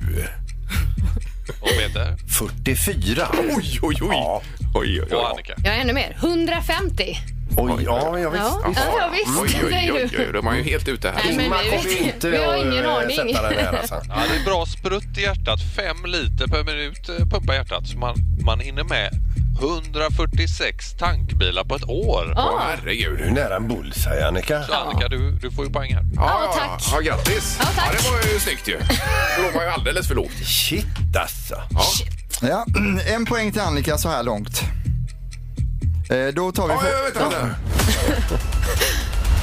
Och 1.61 1.67
Peter? 1.69 2.15
44. 2.39 3.27
Oj, 3.39 3.79
oj, 3.81 3.97
oj. 4.01 4.07
Ja. 4.11 4.41
Oj, 4.75 5.01
oj, 5.01 5.13
Och 5.13 5.19
oj. 5.19 5.25
Annika? 5.31 5.53
Jag 5.63 5.75
är 5.75 5.81
ännu 5.81 5.93
mer. 5.93 6.15
150. 6.19 7.17
Oj, 7.57 7.83
ja, 7.85 8.19
ja, 8.19 8.29
visst. 8.29 8.43
Ja, 8.43 8.73
ja, 8.75 9.09
visst. 9.11 9.39
Oj, 9.41 9.49
oj, 9.65 9.91
oj, 9.93 10.09
oj, 10.19 10.29
de 10.33 10.47
är 10.47 10.55
ju 10.55 10.63
helt 10.63 10.87
ute 10.87 11.09
här. 11.09 11.15
Nej, 11.25 11.37
vi 11.37 11.43
kommer 11.43 11.63
vet- 11.83 11.85
ju 11.85 11.97
inte 11.97 12.29
vi 12.29 12.37
har 12.37 12.55
ingen 12.57 12.85
eh, 12.85 12.95
aning. 12.95 13.15
sätta 13.17 13.41
den 13.49 13.53
där 13.57 13.77
alltså. 13.79 13.95
Ja, 14.09 14.15
det 14.33 14.39
är 14.41 14.45
bra 14.45 14.65
sprutt 14.65 15.17
i 15.17 15.21
hjärtat. 15.21 15.59
Fem 15.75 16.05
liter 16.05 16.47
per 16.47 16.63
minut 16.63 17.09
eh, 17.09 17.25
pumpar 17.27 17.53
hjärtat. 17.53 17.87
Så 17.87 17.97
man, 17.97 18.15
man 18.45 18.59
hinner 18.59 18.83
med 18.83 19.09
146 19.59 20.93
tankbilar 20.93 21.63
på 21.63 21.75
ett 21.75 21.89
år. 21.89 22.33
Åh, 22.37 22.61
herregud. 22.61 23.17
Du 23.17 23.23
är 23.23 23.31
nära 23.31 23.55
en 23.55 23.67
bullseye, 23.67 24.27
Annika. 24.27 24.63
Så 24.63 24.73
Annika, 24.73 25.07
du, 25.07 25.31
du 25.31 25.51
får 25.51 25.65
ju 25.65 25.71
poäng 25.71 25.93
här. 25.93 26.05
Ja, 26.15 26.53
tack. 26.57 26.83
Ja, 26.91 26.99
grattis. 26.99 27.57
Ja, 27.59 27.65
tack. 27.75 27.97
det 27.97 28.09
var 28.09 28.33
ju 28.33 28.39
snyggt 28.39 28.67
ju. 28.67 28.77
Det 28.77 29.55
man 29.55 29.63
ju 29.63 29.69
alldeles 29.69 30.07
för 30.07 30.15
lågt. 30.15 30.45
Shit 30.45 30.85
alltså. 31.15 31.55
Ja, 32.41 32.65
en 33.07 33.25
poäng 33.25 33.51
till 33.51 33.61
Annika 33.61 33.97
så 33.97 34.09
här 34.09 34.23
långt. 34.23 34.61
Eh, 36.09 36.27
då 36.33 36.51
tar 36.51 36.67
vi... 36.67 36.73
Ja, 36.73 36.81
ja, 36.91 37.03
vänta, 37.03 37.39
vänta. 37.39 37.55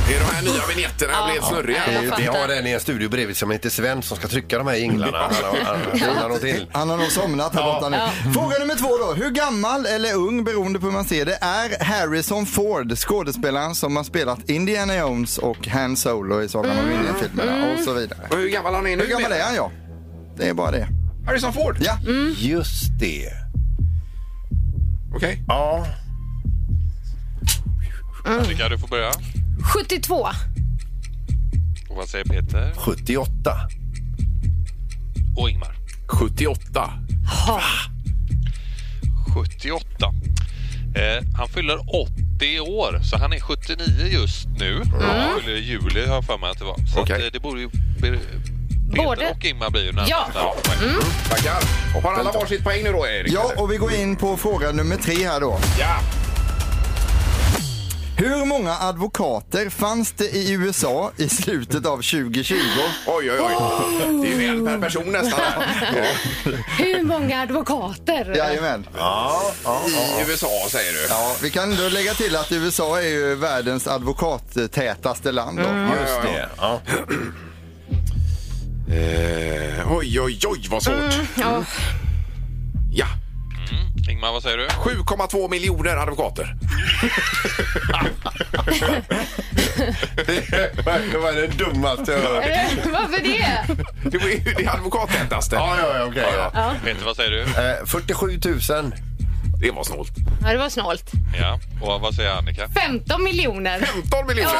Det 0.08 0.14
är 0.14 0.18
de 0.20 0.24
här 0.24 0.42
nya 0.42 0.66
vinjetterna 0.68 1.12
jag 1.12 1.30
blev 1.32 1.40
snurriga. 1.42 1.78
Ja, 1.86 1.92
jag 1.92 2.00
Vi 2.02 2.08
fattar. 2.08 2.40
har 2.40 2.48
en 2.48 2.66
i 2.66 2.70
en 2.70 2.80
studio 2.80 3.08
bredvid 3.08 3.36
som 3.36 3.50
heter 3.50 3.70
Sven 3.70 4.02
som 4.02 4.16
ska 4.16 4.28
trycka 4.28 4.58
de 4.58 4.66
här 4.66 4.74
jinglarna. 4.74 5.18
Han 5.18 5.34
har- 5.34 5.64
han- 5.64 6.00
han 6.00 6.16
har 6.16 6.28
något 6.28 6.40
till. 6.40 6.66
Han 6.72 6.90
har 6.90 6.96
nog 6.96 7.10
somnat 7.10 7.54
här 7.54 7.62
borta 7.62 7.88
nu. 7.88 7.98
Fråga 8.32 8.58
nummer 8.58 8.74
två 8.74 8.88
då. 8.98 9.12
Hur 9.24 9.30
gammal 9.30 9.86
eller 9.86 10.14
ung, 10.14 10.44
beroende 10.44 10.78
på 10.78 10.86
hur 10.86 10.92
man 10.92 11.04
ser 11.04 11.24
det, 11.26 11.38
är 11.40 11.84
Harrison 11.84 12.46
Ford, 12.46 12.98
skådespelaren 12.98 13.74
som 13.74 13.96
har 13.96 14.04
spelat 14.04 14.50
Indiana 14.50 14.96
Jones 14.96 15.38
och 15.38 15.66
Han 15.68 15.96
Solo 15.96 16.42
i 16.42 16.48
Sagan 16.48 16.78
om 16.78 16.86
ringen-filmerna 16.88 17.72
och 17.72 17.80
så 17.84 17.92
vidare. 17.92 18.18
Och 18.30 18.36
hur 18.36 18.48
gammal 18.48 18.74
han 18.74 18.86
är 18.86 18.96
nu? 18.96 19.02
Hur 19.02 19.10
gammal 19.10 19.32
är 19.32 19.42
han 19.44 19.54
ja? 19.54 19.70
Det 20.36 20.48
är 20.48 20.54
bara 20.54 20.70
det. 20.70 20.88
Harrison 21.26 21.52
Ford? 21.52 21.76
Ja, 21.80 21.98
Just 22.36 22.98
det. 23.00 23.28
Okej. 25.16 25.42
Ja. 25.48 25.86
Annika, 28.26 28.68
du 28.68 28.78
får 28.78 28.88
börja. 28.88 29.10
72. 29.72 30.28
Och 31.88 31.96
vad 31.96 32.08
säger 32.08 32.24
Peter? 32.24 32.72
78. 32.76 33.56
Och 35.36 35.50
Ingmar? 35.50 35.76
78. 36.08 36.90
78. 39.34 40.12
Eh, 40.96 41.24
han 41.36 41.48
fyller 41.48 41.78
80 41.78 42.60
år, 42.60 43.00
så 43.02 43.18
han 43.18 43.32
är 43.32 43.40
79 43.40 44.06
just 44.06 44.46
nu. 44.58 44.82
Han 45.00 45.40
fyller 45.40 45.56
i 45.56 45.60
juli 45.60 46.06
har 46.06 46.14
jag 46.14 46.24
för 46.24 46.38
mig 46.38 46.50
att 46.50 46.58
det 46.58 46.64
var. 46.64 46.76
Så 46.94 47.00
Okej. 47.00 47.16
att, 47.16 47.22
eh, 47.22 47.26
det 47.32 47.40
borde 47.40 47.60
ju... 47.60 47.70
Peter 48.00 48.20
Både- 48.96 49.30
och 49.30 49.44
Ingmar 49.44 49.70
blir 49.70 49.84
ju 49.84 49.92
närmast 49.92 50.10
Ja. 50.10 50.28
där. 50.34 51.30
Tackar. 51.30 51.62
Och 51.96 52.02
har 52.02 52.14
alla 52.14 52.32
varsitt 52.32 52.64
poäng 52.64 52.84
nu 52.84 52.92
då, 52.92 53.06
Erik? 53.06 53.32
ja 53.32 53.52
och 53.56 53.72
vi 53.72 53.76
går 53.76 53.94
in 53.94 54.16
på 54.16 54.36
fråga 54.36 54.72
nummer 54.72 54.96
tre 54.96 55.14
här 55.26 55.40
då. 55.40 55.58
Ja. 55.78 56.00
Hur 58.16 58.44
många 58.44 58.76
advokater 58.80 59.70
fanns 59.70 60.12
det 60.12 60.24
i 60.24 60.52
USA 60.52 61.12
i 61.16 61.28
slutet 61.28 61.86
av 61.86 61.96
2020? 61.96 62.54
Oj, 63.06 63.30
oj, 63.30 63.40
oj. 63.40 63.52
Det 64.22 64.32
är 64.32 64.40
ju 64.40 64.46
en 64.48 64.66
per 64.66 64.78
person 64.78 65.12
nästan. 65.12 65.40
Hur 66.78 67.02
många 67.04 67.42
advokater? 67.42 68.34
Jajamän. 68.36 68.86
I 70.18 70.30
USA 70.30 70.48
säger 70.70 70.92
du. 70.92 71.06
Ja, 71.08 71.36
vi 71.42 71.50
kan 71.50 71.76
då 71.76 71.88
lägga 71.88 72.14
till 72.14 72.36
att 72.36 72.52
USA 72.52 73.00
är 73.00 73.08
ju 73.08 73.34
världens 73.34 73.86
advokattätaste 73.86 75.32
land. 75.32 75.58
Då. 75.58 75.68
Just 76.00 76.22
det. 76.22 76.48
Ja. 76.56 76.80
Eh, 78.88 79.92
oj, 79.96 80.20
oj, 80.20 80.38
oj, 80.46 80.68
vad 80.70 80.82
svårt. 80.82 80.94
Ja. 81.36 81.64
Ja. 82.92 83.06
Ingmar, 84.10 84.32
vad 84.32 84.42
säger 84.42 84.56
du? 84.58 84.66
7,2 84.66 85.50
miljoner 85.50 85.96
advokater. 85.96 86.54
Det 90.26 91.18
var 91.18 91.32
det 91.32 91.46
dummaste 91.46 92.12
jag 92.12 92.18
hört. 92.20 92.44
Eh, 92.46 92.90
Varför 92.92 93.22
det? 93.22 93.74
Det 94.10 94.18
var 94.18 94.26
ju 94.28 94.38
det 94.56 94.66
advokattätaste. 94.68 95.56
Ja, 95.56 95.76
ja, 95.80 95.98
ja, 95.98 96.04
okej. 96.04 96.24
ja. 96.54 96.74
Peter, 96.84 97.04
vad 97.04 97.16
säger 97.16 97.30
du? 97.30 97.40
Eh, 97.42 97.86
47 97.86 98.40
000. 98.70 98.92
Det 99.60 99.70
var 99.70 99.84
snålt. 99.84 100.12
Ja, 100.42 100.48
det 100.52 100.58
var 100.58 100.68
snålt. 100.68 101.10
Ja. 101.40 101.58
Och 101.80 102.00
vad 102.00 102.14
säger 102.14 102.30
Annika? 102.30 102.68
15 102.68 103.22
miljoner. 103.24 103.78
15 103.80 104.26
miljoner. 104.26 104.50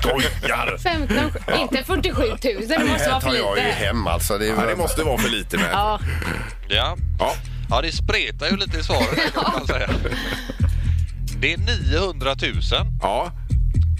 Skojar! 0.00 0.78
15, 0.78 1.16
inte 1.60 1.84
47 1.84 2.22
000. 2.22 2.38
Det 2.40 2.66
Det 2.66 2.84
måste 2.84 3.04
här 3.04 3.10
vara 3.10 3.20
för 3.20 3.28
tar 3.28 3.34
jag 3.36 3.58
ju 3.58 3.64
lite. 3.64 3.76
hem 3.76 4.06
alltså. 4.06 4.38
Det, 4.38 4.46
är 4.48 4.54
Ja, 4.56 4.66
det 4.66 4.76
måste 4.76 5.02
vara 5.02 5.18
för 5.18 5.28
lite 5.30 5.56
med. 5.56 5.68
Ja. 5.72 6.00
Ja. 6.68 6.96
Ja. 7.72 7.80
Det 7.82 7.92
spretar 7.92 8.48
ju 8.48 8.56
lite 8.56 8.78
i 8.78 8.82
svaret 8.82 9.18
här, 9.18 9.30
kan 9.30 9.52
man 9.52 9.66
säga. 9.66 9.90
Det 11.40 11.52
är 11.52 11.58
900 11.58 12.34
000. 12.42 12.52
Ja. 13.02 13.32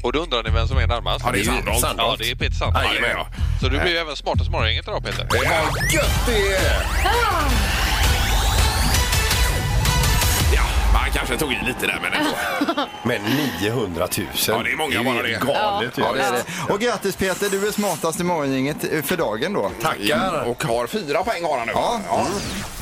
Och 0.02 0.12
då 0.12 0.18
undrar 0.18 0.42
ni 0.42 0.50
vem 0.50 0.68
som 0.68 0.78
är 0.78 0.86
närmast? 0.86 1.24
Ja, 1.24 1.32
det 1.32 1.40
är 1.40 1.44
Sandholt. 1.44 1.96
Ja, 1.98 2.16
det 2.18 2.30
är 2.30 2.34
Peter 2.34 2.54
Sandholt. 2.54 2.86
Jajamän, 2.86 3.10
ja. 3.14 3.26
Så 3.60 3.68
du 3.68 3.78
blir 3.80 3.90
ju 3.90 3.96
även 3.96 4.16
smartast 4.16 4.50
morgongänget 4.50 4.88
idag, 4.88 5.04
Peter. 5.04 5.28
Ja. 5.32 5.68
Gött 5.92 6.26
det 6.26 6.56
är! 6.56 7.91
Kanske 11.14 11.36
tog 11.36 11.52
i 11.52 11.58
lite 11.66 11.86
där, 11.86 11.98
men 12.02 12.12
ändå. 12.12 12.30
Men 13.02 13.22
900 13.62 14.08
000. 14.18 14.26
Ja, 14.48 14.62
det 14.64 14.70
är 14.72 14.76
många 14.76 15.02
bara 15.04 15.22
det. 15.22 15.28
galet 15.46 15.98
ju. 15.98 16.02
Ja, 16.02 16.12
det 16.12 16.22
är 16.22 16.32
det. 16.32 16.72
Och 16.72 16.80
grattis 16.80 17.16
Peter, 17.16 17.50
du 17.50 17.68
är 17.68 17.72
smartast 17.72 18.20
i 18.20 18.24
morgongänget 18.24 18.76
för 19.06 19.16
dagen 19.16 19.52
då. 19.52 19.70
Tackar. 19.82 20.42
Och 20.48 20.64
har 20.64 20.86
fyra 20.86 21.22
poäng 21.22 21.44
har 21.44 21.58
han 21.58 21.66
nu. 21.66 21.72
Ja. 21.74 22.26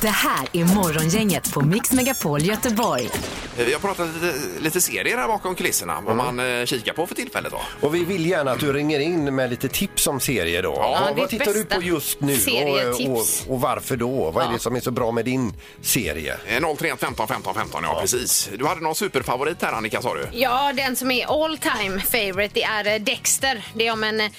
Det 0.01 0.09
här 0.09 0.47
är 0.53 0.65
Morgongänget 0.65 1.53
på 1.53 1.61
Mix 1.61 1.93
Megapol 1.93 2.43
Göteborg. 2.43 3.09
Vi 3.57 3.73
har 3.73 3.81
pratat 3.81 4.09
lite, 4.15 4.35
lite 4.61 4.81
serier 4.81 5.17
här 5.17 5.29
bakom 5.29 5.55
kulisserna. 5.55 6.01
Vad 6.07 6.17
man 6.17 6.41
eh, 6.61 6.65
kikar 6.67 6.93
på 6.93 7.07
för 7.07 7.15
tillfället 7.15 7.53
då. 7.53 7.61
Och 7.87 7.95
vi 7.95 8.05
vill 8.05 8.27
gärna 8.27 8.51
att 8.51 8.61
du 8.61 8.73
ringer 8.73 9.01
in 9.01 9.35
med 9.35 9.51
lite 9.51 9.69
tips 9.69 10.07
om 10.07 10.21
serier 10.21 10.63
då. 10.63 10.73
Ja, 10.77 10.99
vad, 11.01 11.11
ditt 11.11 11.19
vad 11.19 11.31
tittar 11.31 11.45
du 11.53 11.65
bästa 11.65 11.75
på 11.77 11.83
just 11.83 12.21
nu 12.21 12.33
och, 12.33 12.37
och, 12.39 12.43
serietips. 12.43 13.45
och 13.49 13.61
varför 13.61 13.97
då? 13.97 14.31
Vad 14.31 14.43
är 14.45 14.49
Ja. 14.49 14.53
det 14.53 14.59
som 14.59 14.77
är 14.77 14.81
så 14.81 14.91
bra 14.91 15.11
med 15.13 15.25
din 15.25 15.53
serie? 15.83 16.37
Eh, 16.47 16.61
031 16.79 17.01
15 17.01 17.29
15 17.29 17.55
15, 17.55 17.81
ja, 17.85 17.99
precis. 18.01 18.20
Du 18.59 18.67
hade 18.67 18.81
någon 18.81 18.95
superfavorit 18.95 19.63
här 19.63 19.73
Annika 19.73 20.03
sa 20.03 20.15
du? 20.15 20.29
Ja, 20.33 20.73
den 20.77 20.97
som 20.97 21.11
är 21.11 21.45
all 21.45 21.59
time 21.59 22.01
favorite 22.01 22.55
det 22.55 22.63
är 22.63 22.87
eh, 22.87 23.01
Dexter. 23.03 23.63
Det 23.75 23.87
är 23.87 23.93
om 23.93 24.05
en, 24.05 24.31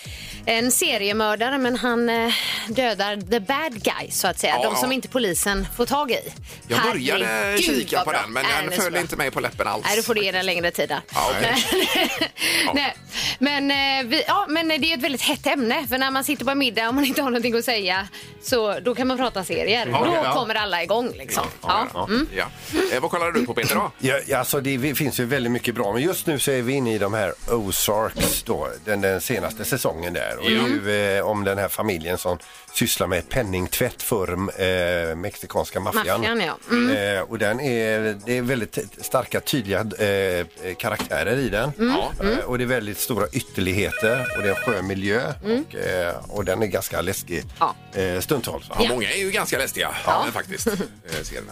en 0.45 0.71
seriemördare 0.71 1.57
men 1.57 1.75
han 1.75 2.09
eh, 2.09 2.33
dödar 2.67 3.15
the 3.31 3.39
bad 3.39 3.83
guy 3.83 4.11
så 4.11 4.27
att 4.27 4.39
säga. 4.39 4.55
Ja, 4.63 4.69
De 4.69 4.75
som 4.75 4.89
ja. 4.91 4.93
inte 4.95 5.07
polisen 5.07 5.67
får 5.77 5.85
tag 5.85 6.11
i. 6.11 6.33
Jag 6.67 6.81
började 6.83 7.25
Herregud, 7.25 7.65
kika 7.65 7.95
vad 7.95 8.05
på 8.05 8.11
den 8.11 8.33
men 8.33 8.45
den 8.69 8.81
föll 8.81 8.95
inte 8.95 9.15
mig 9.15 9.31
på 9.31 9.39
läppen 9.39 9.67
alls. 9.67 9.85
Nej, 9.87 9.97
då 9.97 10.03
får 10.03 10.15
du 10.15 10.23
ge 10.23 10.31
den 10.31 10.45
längre 10.45 10.71
tid. 10.71 10.95
Ja, 11.13 11.31
okej. 11.37 11.65
Nej. 12.73 12.95
Men, 13.39 13.71
eh, 13.71 14.09
vi, 14.09 14.23
ja, 14.27 14.45
men 14.49 14.67
det 14.67 14.75
är 14.75 14.97
ett 14.97 15.03
väldigt 15.03 15.21
hett 15.21 15.47
ämne. 15.47 15.87
För 15.87 15.97
när 15.97 16.11
man 16.11 16.23
sitter 16.23 16.45
på 16.45 16.51
en 16.51 16.57
middag 16.57 16.87
och 16.87 16.95
man 16.95 17.05
inte 17.05 17.21
har 17.21 17.29
någonting 17.29 17.57
att 17.57 17.65
säga 17.65 18.07
så 18.43 18.79
då 18.79 18.95
kan 18.95 19.07
man 19.07 19.17
prata 19.17 19.43
serier. 19.43 19.87
Ja, 19.87 20.23
då 20.25 20.39
kommer 20.39 20.55
alla 20.55 20.83
igång 20.83 21.11
liksom. 21.17 21.43
Ja. 21.61 21.87
Ja. 21.93 22.09
Ja. 22.35 22.45
Eh, 22.93 23.01
vad 23.01 23.11
kollar 23.11 23.31
du 23.31 23.45
på 23.45 23.53
Peter 23.53 23.70
då? 23.73 23.91
Ja, 23.99 24.19
ja, 24.27 24.37
alltså 24.37 24.61
det 24.61 24.95
finns 24.95 25.19
ju 25.19 25.25
väldigt 25.25 25.51
mycket 25.51 25.75
bra, 25.75 25.93
men 25.93 26.01
just 26.01 26.27
nu 26.27 26.39
så 26.39 26.51
är 26.51 26.61
vi 26.61 26.73
inne 26.73 26.95
i 26.95 26.97
de 26.97 27.13
här 27.13 27.33
Ozarks 27.49 28.43
då, 28.43 28.67
den, 28.85 29.01
den 29.01 29.21
senaste 29.21 29.65
säsongen 29.65 30.13
där. 30.13 30.37
Och 30.37 30.43
det 30.49 30.55
är 30.55 30.67
ju 30.67 31.17
eh, 31.17 31.25
om 31.27 31.43
den 31.43 31.57
här 31.57 31.67
familjen 31.67 32.17
som 32.17 32.37
sysslar 32.73 33.07
med 33.07 33.29
penningtvätt 33.29 34.03
för 34.03 34.31
eh, 34.61 35.15
mexikanska 35.15 35.79
maffian. 35.79 36.19
Maffian, 36.21 36.41
ja. 36.41 36.57
Mm. 36.71 37.15
Eh, 37.17 37.21
och 37.21 37.37
den 37.39 37.59
är, 37.59 38.17
det 38.25 38.37
är 38.37 38.41
väldigt 38.41 38.77
starka, 39.01 39.39
tydliga 39.39 39.79
eh, 39.79 40.45
karaktärer 40.77 41.37
i 41.37 41.49
den. 41.49 41.71
Mm. 41.79 41.95
Ja. 42.19 42.25
Eh, 42.29 42.37
och 42.37 42.57
det 42.57 42.63
är 42.63 42.65
väldigt 42.65 42.97
stora 42.99 43.27
ytterligheter 43.31 44.27
och 44.37 44.43
det 44.43 44.49
är 44.49 44.55
en 44.55 44.61
skön 44.63 44.87
miljö 44.87 45.33
och, 45.43 45.75
eh, 45.75 46.15
och 46.27 46.45
den 46.45 46.61
är 46.61 46.67
ganska 46.67 47.01
läskig 47.01 47.43
Ja. 47.59 47.75
eh, 48.01 48.19
stundtals. 48.19 48.65
Ja, 48.69 48.85
många 48.89 49.11
är 49.11 49.17
ju 49.17 49.31
ganska 49.31 49.57
lästiga 49.57 49.95
ja. 50.05 50.25
faktiskt. 50.33 50.67
eh. 50.67 50.73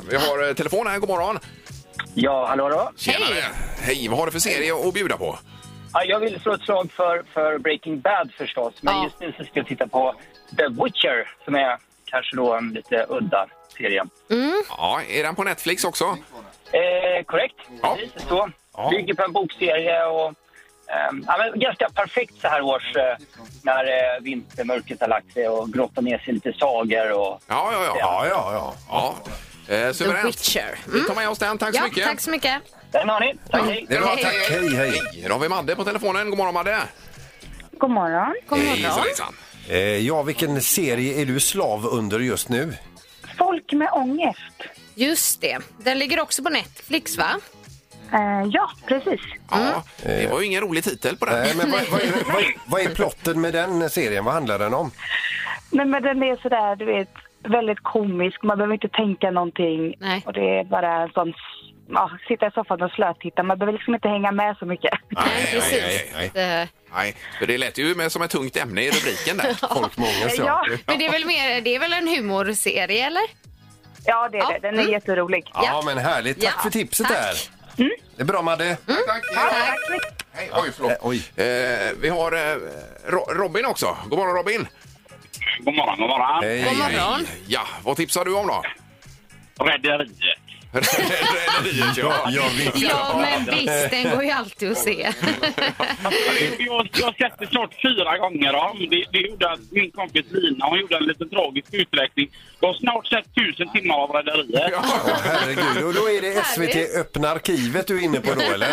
Vi 0.09 0.15
har 0.15 0.47
eh, 0.47 0.53
telefon 0.53 0.87
här, 0.87 0.99
god 0.99 1.09
morgon. 1.09 1.39
Ja, 2.13 2.45
hallå, 2.45 2.63
hallå. 2.63 2.91
Tjenare. 2.97 3.43
Hej, 3.81 4.07
vad 4.09 4.19
har 4.19 4.25
du 4.25 4.31
för 4.31 4.39
serie 4.39 4.87
att 4.87 4.93
bjuda 4.93 5.17
på? 5.17 5.39
Ja, 5.93 6.03
jag 6.03 6.19
vill 6.19 6.39
slå 6.41 6.53
ett 6.53 6.61
slag 6.61 6.91
för, 6.91 7.23
för 7.33 7.57
Breaking 7.57 7.99
Bad 7.99 8.31
förstås, 8.37 8.73
men 8.81 8.93
Ja. 8.95 9.03
just 9.03 9.19
nu 9.19 9.33
så 9.37 9.43
ska 9.43 9.51
jag 9.59 9.67
titta 9.67 9.87
på 9.87 10.15
The 10.57 10.67
Witcher 10.67 11.35
som 11.45 11.55
är 11.55 11.77
kanske 12.05 12.35
då 12.35 12.53
en 12.55 12.69
lite 12.69 13.05
udda 13.09 13.45
serie. 13.77 14.03
Ja, 14.69 15.01
är 15.09 15.23
den 15.23 15.35
på 15.35 15.43
Netflix 15.43 15.83
också? 15.83 16.03
Eh, 16.71 17.23
korrekt, 17.25 17.55
Ja. 17.81 17.95
precis 17.99 18.27
så. 18.27 18.49
Bygger 18.91 19.13
på 19.13 19.23
en 19.23 19.31
bokserie 19.31 20.05
och 20.05 20.27
ehm, 20.87 21.23
ja, 21.27 21.35
men 21.37 21.59
ganska 21.59 21.89
perfekt 21.89 22.33
så 22.41 22.47
här 22.47 22.61
års 22.61 22.95
eh, 22.95 23.17
när 23.63 23.83
eh, 23.85 24.21
vintermörkret 24.21 25.01
har 25.01 25.07
lagt 25.07 25.33
sig 25.33 25.49
och 25.49 25.73
grottar 25.73 26.01
ner 26.01 26.17
sig 26.17 26.29
i 26.29 26.31
lite 26.33 26.53
sagor 26.53 27.11
och 27.11 27.41
Ja, 27.47 27.69
ja, 27.73 27.83
ja. 27.85 27.95
Ja, 27.99 28.27
ja, 28.27 28.53
ja. 28.53 28.73
ja. 28.89 29.15
Eh, 29.69 29.87
The 29.87 29.93
suveränt. 29.93 30.25
Witcher. 30.25 30.75
Vi 30.93 31.03
tar 31.03 31.15
med 31.15 31.29
oss 31.29 31.37
den. 31.39 31.57
Tack 31.57 31.75
så 31.75 31.81
Ja, 31.81 31.83
mycket. 31.83 32.03
tack 32.03 32.19
så 32.19 32.29
mycket. 32.31 32.53
Den 32.91 33.09
har 33.09 33.19
ni. 33.19 33.35
Tack, 33.51 33.61
hej. 33.65 33.85
Det 33.89 33.95
är 33.95 34.01
bra, 34.01 34.09
Hej, 34.15 34.23
tack. 34.23 34.33
Hej, 34.49 34.75
hej. 34.75 34.89
Hej, 35.13 35.25
då 35.27 35.33
har 35.33 35.39
vi 35.39 35.49
Madde 35.49 35.75
på 35.75 35.83
telefonen. 35.83 36.29
God 36.29 36.37
morgon 36.37 36.53
Madde. 36.53 36.77
God 37.71 37.89
morgon. 37.89 38.35
God 38.47 38.59
Hejsan, 38.59 38.89
morgon. 38.91 39.03
hejsan. 39.05 39.33
Eh, 39.69 39.77
ja, 39.79 40.21
vilken 40.23 40.61
serie 40.61 41.21
är 41.21 41.25
du 41.25 41.39
slav 41.39 41.85
under 41.87 42.19
just 42.19 42.49
nu? 42.49 42.73
Folk 43.37 43.71
med 43.73 43.89
ångest. 43.93 44.39
Just 44.95 45.41
det. 45.41 45.57
Den 45.83 45.99
ligger 45.99 46.19
också 46.19 46.43
på 46.43 46.49
Netflix, 46.49 47.17
va? 47.17 47.29
Eh, 48.13 48.47
ja, 48.51 48.71
precis. 48.87 49.21
Ja, 49.51 49.83
det 50.03 50.27
var 50.31 50.39
ju 50.39 50.45
ingen 50.45 50.61
rolig 50.61 50.83
titel 50.83 51.17
på 51.17 51.25
den. 51.25 51.39
Nej, 51.39 51.53
men 51.57 51.71
vad, 51.71 51.81
vad, 51.91 52.01
är, 52.01 52.11
vad, 52.33 52.41
är, 52.41 52.55
vad 52.65 52.81
är 52.81 52.89
plotten 52.95 53.41
med 53.41 53.53
den 53.53 53.89
serien? 53.89 54.25
Vad 54.25 54.33
handlar 54.33 54.59
den 54.59 54.73
om? 54.73 54.91
Men, 55.71 55.89
men 55.89 56.03
den 56.03 56.23
är 56.23 56.35
sådär, 56.41 56.75
du 56.75 56.85
vet, 56.85 57.09
väldigt 57.43 57.79
komisk. 57.83 58.43
Man 58.43 58.57
behöver 58.57 58.73
inte 58.73 58.89
tänka 58.89 59.31
någonting. 59.31 59.95
Nej. 59.99 60.23
Och 60.25 60.33
det 60.33 60.59
är 60.59 60.63
bara 60.63 61.01
en 61.03 61.09
sån, 61.09 61.33
ja, 61.89 62.11
sitta 62.27 62.47
i 62.47 62.51
soffan 62.51 62.81
och 62.81 62.91
slötitta. 62.91 63.43
Man 63.43 63.57
behöver 63.57 63.73
liksom 63.77 63.95
inte 63.95 64.07
hänga 64.07 64.31
med 64.31 64.57
så 64.57 64.65
mycket. 64.65 64.93
Nej, 65.09 65.47
precis. 65.53 66.11
nej, 66.15 66.31
nej. 66.33 66.61
Eh, 66.61 66.67
Nej, 66.95 67.15
för 67.39 67.47
det 67.47 67.57
lät 67.57 67.77
ju 67.77 67.95
med 67.95 68.11
som 68.11 68.21
ett 68.21 68.31
tungt 68.31 68.57
ämne 68.57 68.81
i 68.81 68.89
rubriken 68.91 69.37
där. 69.37 69.67
Folk 69.79 69.97
med 69.97 70.07
ångest, 70.07 70.37
Ja. 70.45 70.65
Men 70.85 70.99
det 70.99 71.05
är 71.05 71.11
väl 71.11 71.25
mer, 71.25 71.61
det 71.61 71.75
är 71.75 71.79
väl 71.79 71.93
en 71.93 72.07
humorserie, 72.07 73.07
eller? 73.07 73.23
Ja, 74.05 74.29
det 74.31 74.37
är 74.37 74.41
Ja. 74.41 74.49
det. 74.53 74.59
Den 74.67 74.75
är 74.75 74.79
Mm. 74.79 74.91
jätterolig. 74.91 75.51
Ja, 75.53 75.81
men 75.85 75.97
härligt. 75.97 76.41
Tack 76.41 76.53
Ja, 76.57 76.61
för 76.63 76.69
tipset 76.69 77.07
tack. 77.07 77.17
där. 77.17 77.85
Det 78.15 78.21
är 78.21 78.25
bra, 78.25 78.41
Madde. 78.41 78.77
Tack. 78.85 79.23
Hej, 80.31 80.49
oj, 80.63 80.71
förlåt. 80.75 80.91
Eh, 80.91 80.97
oj. 81.01 81.17
Eh, 81.35 81.91
vi 82.01 82.09
har 82.09 82.31
eh, 82.31 82.55
Ro- 83.07 83.33
Robin 83.33 83.65
också. 83.65 83.97
God 84.09 84.19
morgon 84.19 84.35
Robin. 84.35 84.67
God 85.59 85.75
morgon, 85.75 85.97
god 85.99 86.09
morgon. 86.09 86.43
Hej. 86.43 86.63
God 86.63 86.77
morgon. 86.77 87.25
Ja, 87.47 87.61
vad 87.83 87.97
tipsar 87.97 88.25
du 88.25 88.33
om 88.35 88.47
då? 88.47 88.63
Rederiet. 89.65 90.11
Rederiet, 90.71 91.97
ja. 91.97 92.29
Ja, 92.31 92.43
vi... 92.57 92.71
Ja, 92.87 93.17
men 93.21 93.45
visst, 93.55 93.91
den 93.91 94.15
går 94.15 94.23
ju 94.23 94.31
alltid 94.31 94.71
att 94.71 94.77
se. 94.77 95.11
Jag, 96.59 96.89
jag 96.93 97.05
har 97.05 97.13
sett 97.29 97.39
det 97.39 97.45
klart 97.45 97.73
fyra 97.81 98.17
gånger 98.17 98.55
om. 98.55 98.87
Det, 98.89 99.05
det 99.11 99.19
gjorde 99.19 99.51
att 99.51 99.59
min 99.71 99.91
kompis 99.91 100.25
Lina 100.29 100.65
hon 100.65 100.79
gjorde 100.79 100.97
en 100.97 101.03
liten 101.03 101.29
tragisk 101.29 101.67
uträkning. 101.71 102.29
Jag 102.59 102.67
har 102.69 102.73
snart 102.73 103.07
sett 103.07 103.35
tusen 103.35 103.71
timmar 103.71 103.95
av 103.95 104.09
Rederiet. 104.11 104.73
Åh, 104.75 105.09
herregud. 105.23 105.83
Och 105.85 105.93
då 105.93 106.09
är 106.09 106.21
det 106.21 106.45
SVT 106.45 106.97
Öppna 106.99 107.29
arkivet 107.29 107.87
du 107.87 107.97
är 107.97 108.03
inne 108.03 108.19
på 108.21 108.33
då, 108.33 108.41
eller? 108.41 108.67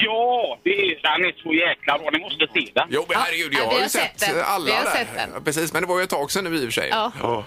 Ja, 0.00 0.58
det 0.64 0.70
är, 0.70 1.00
den 1.02 1.24
är 1.28 1.42
så 1.42 1.54
jäkla 1.54 1.98
bra. 1.98 2.10
Ni 2.12 2.18
måste 2.18 2.46
se 2.54 2.70
den. 2.74 2.88
Jo, 2.90 3.04
men 3.08 3.18
herregud, 3.18 3.54
jag 3.54 3.60
Ja, 3.62 3.66
har 3.68 3.76
vi 3.76 3.82
ju 3.82 3.88
sett, 3.88 4.44
alla 4.44 4.64
där. 4.64 5.06
Ja, 5.34 5.40
Precis, 5.44 5.72
men 5.72 5.82
det 5.82 5.88
var 5.88 5.98
ju 5.98 6.04
ett 6.04 6.10
tag 6.10 6.30
sedan 6.30 6.44
nu 6.44 6.56
i 6.56 6.58
och 6.58 6.62
för 6.64 6.70
sig. 6.70 6.88
Ja. 6.90 7.44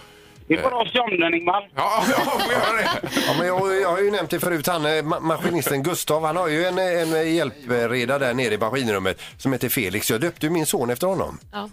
Det 0.50 0.56
är 0.60 0.64
bara 0.70 0.86
se 0.90 1.00
om 1.00 1.34
Ingmar. 1.34 1.70
Ja, 1.76 2.04
ja, 2.12 2.18
får 2.40 2.52
göra 2.54 2.78
det. 2.78 3.10
Ja, 3.28 3.34
men 3.38 3.48
jag, 3.48 3.82
jag 3.82 3.90
har 3.90 4.00
ju 4.00 4.12
nämnt 4.12 4.30
det 4.30 4.40
förut, 4.40 4.68
han, 4.68 4.86
eh, 4.86 4.90
ma- 4.90 5.20
maskinisten 5.20 5.84
Gustav, 5.84 6.26
han 6.26 6.36
har 6.36 6.48
ju 6.48 6.66
en, 6.66 6.78
en 6.78 7.36
hjälpreda 7.36 8.20
där 8.20 8.34
nere 8.34 8.54
i 8.54 8.58
maskinrummet 8.58 9.22
som 9.38 9.54
heter 9.54 9.70
Felix. 9.70 10.12
Jag 10.12 10.22
döpte 10.22 10.46
ju 10.46 10.50
min 10.50 10.66
son 10.66 10.90
efter 10.90 11.08
honom. 11.08 11.40
Ja. 11.52 11.70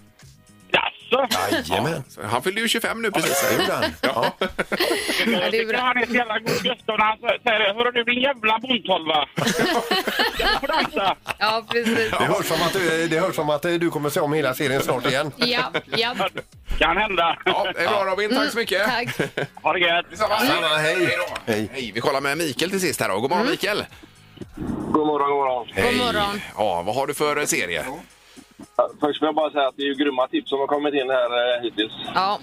Jaså? 1.11 1.73
Jajamän. 1.73 2.05
Han 2.25 2.43
fyllde 2.43 2.61
ju 2.61 2.69
25 2.69 3.03
nu 3.03 3.11
precis. 3.11 3.45
Det 3.51 3.57
gjorde 3.63 3.73
han. 3.73 3.85
Ja. 4.03 4.33
Ja, 5.27 5.51
det 5.51 5.59
är 5.59 5.67
bra. 5.67 5.79
Han 5.81 5.97
är 5.97 6.07
så 6.07 6.13
jävla 6.13 6.39
god 6.39 6.63
Gustav 6.63 6.99
när 6.99 7.05
han 7.05 7.19
säger 7.19 7.59
det. 7.59 7.75
Hörru 7.79 7.91
du 7.93 8.05
din 8.05 8.23
jävla 8.23 8.59
bondtolva. 8.59 9.29
Jag. 10.39 11.17
Ja, 11.39 11.65
precis. 11.69 12.11
Det 12.11 12.25
hörs 12.25 12.47
som 12.47 12.63
att, 12.63 12.73
du- 12.73 13.09
det 13.09 13.21
hörs 13.21 13.35
som 13.35 13.51
att 13.51 13.65
eh, 13.65 13.73
du 13.73 13.91
kommer 13.91 14.11
se 14.11 14.21
om 14.21 14.33
hela 14.33 14.55
serien 14.55 14.83
snart 14.83 15.07
igen. 15.07 15.33
Ja, 15.37 15.73
ja. 15.87 16.15
Kan 16.79 16.97
hända. 16.97 17.39
Ja, 17.45 17.67
det 17.75 17.81
är 17.85 17.89
bra 17.89 18.05
Robin, 18.05 18.31
tack 18.31 18.51
så 18.51 18.57
mycket. 18.59 18.85
Tack. 18.85 19.09
Ha 19.63 19.73
det 19.73 19.79
gött. 19.81 20.07
Detsamma. 20.11 20.41
Detsamma, 20.41 20.67
hej. 20.77 21.17
då. 21.29 21.37
Hej. 21.53 21.69
Hej. 21.73 21.91
Vi 21.95 22.01
kollar 22.01 22.21
med 22.21 22.39
Mikael 22.39 22.71
till 22.71 22.81
sist 22.81 23.01
här 23.01 23.09
då. 23.09 23.21
God 23.21 23.31
morgon 23.31 23.47
Mikael. 23.51 23.85
God 24.93 25.07
morgon, 25.07 25.31
god 25.31 25.39
morgon. 25.39 25.67
God 25.77 25.97
morgon. 25.97 26.41
Ja, 26.57 26.83
vad 26.83 26.95
har 26.95 27.07
du 27.07 27.15
för 27.15 27.37
eh, 27.37 27.45
serie? 27.45 27.85
Först 29.01 29.23
vill 29.23 29.27
jag 29.27 29.35
bara 29.35 29.51
säga 29.51 29.69
att 29.69 29.77
det 29.77 29.83
är 29.83 29.87
ju 29.87 29.95
grymma 29.95 30.29
tips 30.29 30.49
som 30.51 30.59
har 30.59 30.67
kommit 30.67 30.95
in 30.95 31.11
här 31.11 31.57
eh, 31.57 31.63
hittills. 31.63 31.93
Ja, 32.15 32.39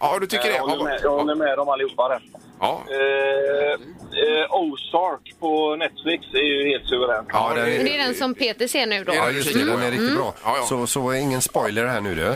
Ja, 0.00 0.18
du 0.20 0.26
tycker 0.26 0.48
det? 0.48 0.54
Jag 0.56 0.62
håller 0.62 0.76
Ja, 0.76 0.84
med, 0.84 1.00
jag 1.02 1.10
håller 1.10 1.34
med 1.34 1.58
dem 1.58 1.68
allihopa 1.68 2.08
där. 2.08 2.22
Ja, 2.60 2.82
Eh, 2.90 3.72
eh, 3.72 4.46
Ozark 4.50 5.34
på 5.40 5.76
Netflix 5.76 6.24
är 6.34 6.38
ju 6.38 6.68
helt 6.68 6.86
suverän. 6.88 7.24
ja 7.32 7.52
det 7.54 7.60
men 7.60 7.84
det 7.84 7.94
är 7.98 8.06
den 8.06 8.14
som 8.14 8.34
Peter 8.34 8.66
ser 8.68 8.86
nu 8.86 9.04
då. 9.04 9.14
Ja, 9.14 9.30
just 9.30 9.52
det. 9.54 9.64
Den 9.64 9.82
är 9.82 9.90
riktigt 9.90 10.14
bra. 10.16 10.34
Ja, 10.44 10.56
ja. 10.56 10.66
Så, 10.66 10.86
så 10.86 11.12
ingen 11.14 11.42
spoiler 11.42 11.86
här 11.86 12.00
nu 12.00 12.14
du. 12.14 12.24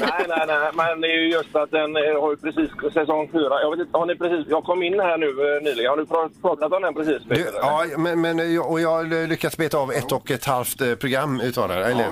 Nej, 0.00 0.26
nej, 0.28 0.44
nej, 0.46 0.70
men 0.74 1.00
det 1.00 1.08
är 1.08 1.18
ju 1.18 1.30
just 1.30 1.56
att 1.56 1.70
den 1.70 1.96
eh, 1.96 2.20
har 2.20 2.30
ju 2.30 2.36
precis 2.36 2.70
säsong 2.94 3.28
fyra. 3.32 3.60
Jag 3.60 3.70
vet 3.70 3.80
inte, 3.80 3.98
har 3.98 4.06
ni 4.06 4.16
precis... 4.16 4.46
Jag 4.48 4.64
kom 4.64 4.82
in 4.82 5.00
här 5.00 5.18
nu 5.18 5.26
eh, 5.56 5.62
nyligen. 5.62 5.90
Har 5.90 5.96
du 5.96 6.04
pra- 6.04 6.40
pratat 6.42 6.72
om 6.72 6.82
den 6.82 6.94
precis? 6.94 7.22
Du, 7.24 7.34
Peter, 7.34 7.48
eller? 7.48 7.60
ja, 7.60 7.84
men, 7.98 8.20
men 8.20 8.54
jag, 8.54 8.70
och 8.70 8.80
jag 8.80 8.88
har 8.90 9.26
lyckats 9.26 9.56
beta 9.56 9.78
av 9.78 9.92
ett 9.92 10.12
och 10.12 10.30
ett 10.30 10.44
halvt 10.44 10.80
eh, 10.80 10.94
program 10.94 11.40
utav 11.40 11.68
det, 11.68 11.74
eller 11.74 12.04
eh, 12.04 12.08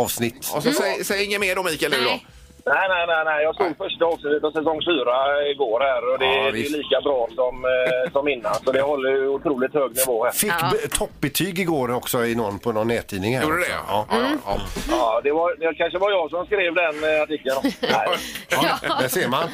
avsnitt. 0.00 0.52
Och 0.54 0.62
så 0.62 0.72
säg, 0.72 1.04
säg 1.04 1.24
inget 1.24 1.40
mer 1.40 1.54
då 1.56 1.62
Mikael 1.62 1.92
nu 1.92 1.98
då. 1.98 2.04
Nej. 2.10 2.26
Nej, 2.66 2.88
nej, 2.88 3.06
nej, 3.06 3.24
nej. 3.24 3.42
Jag 3.44 3.56
såg 3.56 3.76
första 3.78 4.04
avsnittet 4.04 4.44
av 4.44 4.50
säsong 4.50 4.80
fyra 4.90 5.16
igår 5.52 5.80
här 5.80 6.12
och 6.12 6.18
det, 6.18 6.24
Ja, 6.26 6.50
det 6.52 6.58
är 6.66 6.70
lika 6.78 7.00
bra 7.00 7.28
som, 7.34 7.64
eh, 7.64 8.12
som 8.12 8.28
innan. 8.28 8.54
Så 8.54 8.72
det 8.72 8.80
håller 8.80 9.10
ju 9.10 9.28
otroligt 9.28 9.74
hög 9.74 9.96
nivå 9.96 10.24
här. 10.24 10.32
Fick 10.32 10.52
Ja. 10.60 10.68
be- 10.72 10.88
toppbetyg 10.88 11.58
igår 11.58 11.94
också 11.94 12.24
i 12.24 12.34
någon, 12.34 12.58
på 12.58 12.72
någon 12.72 12.88
nättidning. 12.88 13.36
Här 13.36 13.42
Gjorde 13.44 13.56
det? 13.56 13.62
också. 13.62 13.74
Ja. 13.88 14.06
Ja. 14.10 14.16
Ja, 14.20 14.28
ja, 14.46 14.58
Ja, 14.90 15.20
det, 15.24 15.32
var, 15.32 15.54
det 15.58 15.74
kanske 15.74 15.98
var 15.98 16.10
jag 16.10 16.30
som 16.30 16.46
skrev 16.46 16.74
den 16.74 17.14
eh, 17.14 17.22
artikeln. 17.22 17.56
Nej. 17.80 18.08
Ja, 18.50 18.96
där 19.00 19.08
ser 19.08 19.28
man. 19.28 19.48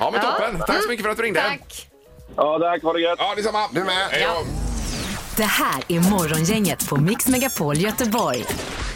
ja, 0.00 0.10
men 0.12 0.20
toppen. 0.20 0.58
Tack 0.66 0.82
så 0.82 0.88
mycket 0.88 1.04
för 1.04 1.10
att 1.10 1.16
du 1.16 1.22
ringde. 1.22 1.40
Tack. 1.40 1.86
Ja, 2.36 2.58
tack. 2.58 2.82
Ha 2.82 2.92
det 2.92 3.00
gött. 3.00 3.18
Ja, 3.18 3.32
detsamma. 3.36 3.58
Du 3.72 3.80
med. 3.84 3.92
Hej 4.10 4.26
då. 4.34 4.67
Det 5.38 5.44
här 5.44 5.82
är 5.88 6.00
Morgongänget 6.10 6.88
på 6.88 6.96
Mix 6.96 7.28
Megapol 7.28 7.76
Göteborg. 7.76 8.44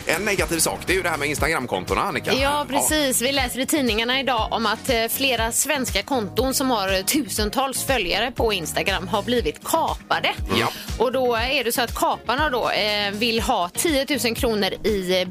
En 0.07 0.25
negativ 0.25 0.59
sak, 0.59 0.81
det 0.87 0.93
är 0.93 0.97
ju 0.97 1.03
det 1.03 1.09
här 1.09 1.17
med 1.17 1.29
Instagramkontona, 1.29 2.01
Annika. 2.01 2.33
Ja, 2.33 2.67
precis. 2.69 3.23
Vi 3.23 3.33
läser 3.33 3.61
i 3.61 3.67
tidningarna 3.67 4.21
idag 4.21 4.49
om 4.51 4.67
att 4.67 4.89
eh, 4.89 5.09
flera 5.11 5.53
svenska 5.53 6.03
konton 6.03 6.55
som 6.55 6.71
har 6.71 6.93
eh, 6.93 7.05
tusentals 7.05 7.85
följare 7.85 8.33
på 8.33 8.53
Instagram 8.53 9.09
har 9.09 9.23
blivit 9.23 9.65
kapade. 9.65 10.31
Ja. 10.61 10.69
Och 10.99 11.13
då 11.13 11.35
är 11.35 11.65
det 11.65 11.73
så 11.73 11.83
att 11.83 11.95
kaparna 11.95 12.51
då 12.51 12.71
eh, 12.71 13.11
vill 13.13 13.41
ha 13.41 13.69
10 13.69 14.07
000 14.25 14.37
kronor 14.37 14.71
i 14.85 15.21
eh, 15.21 15.29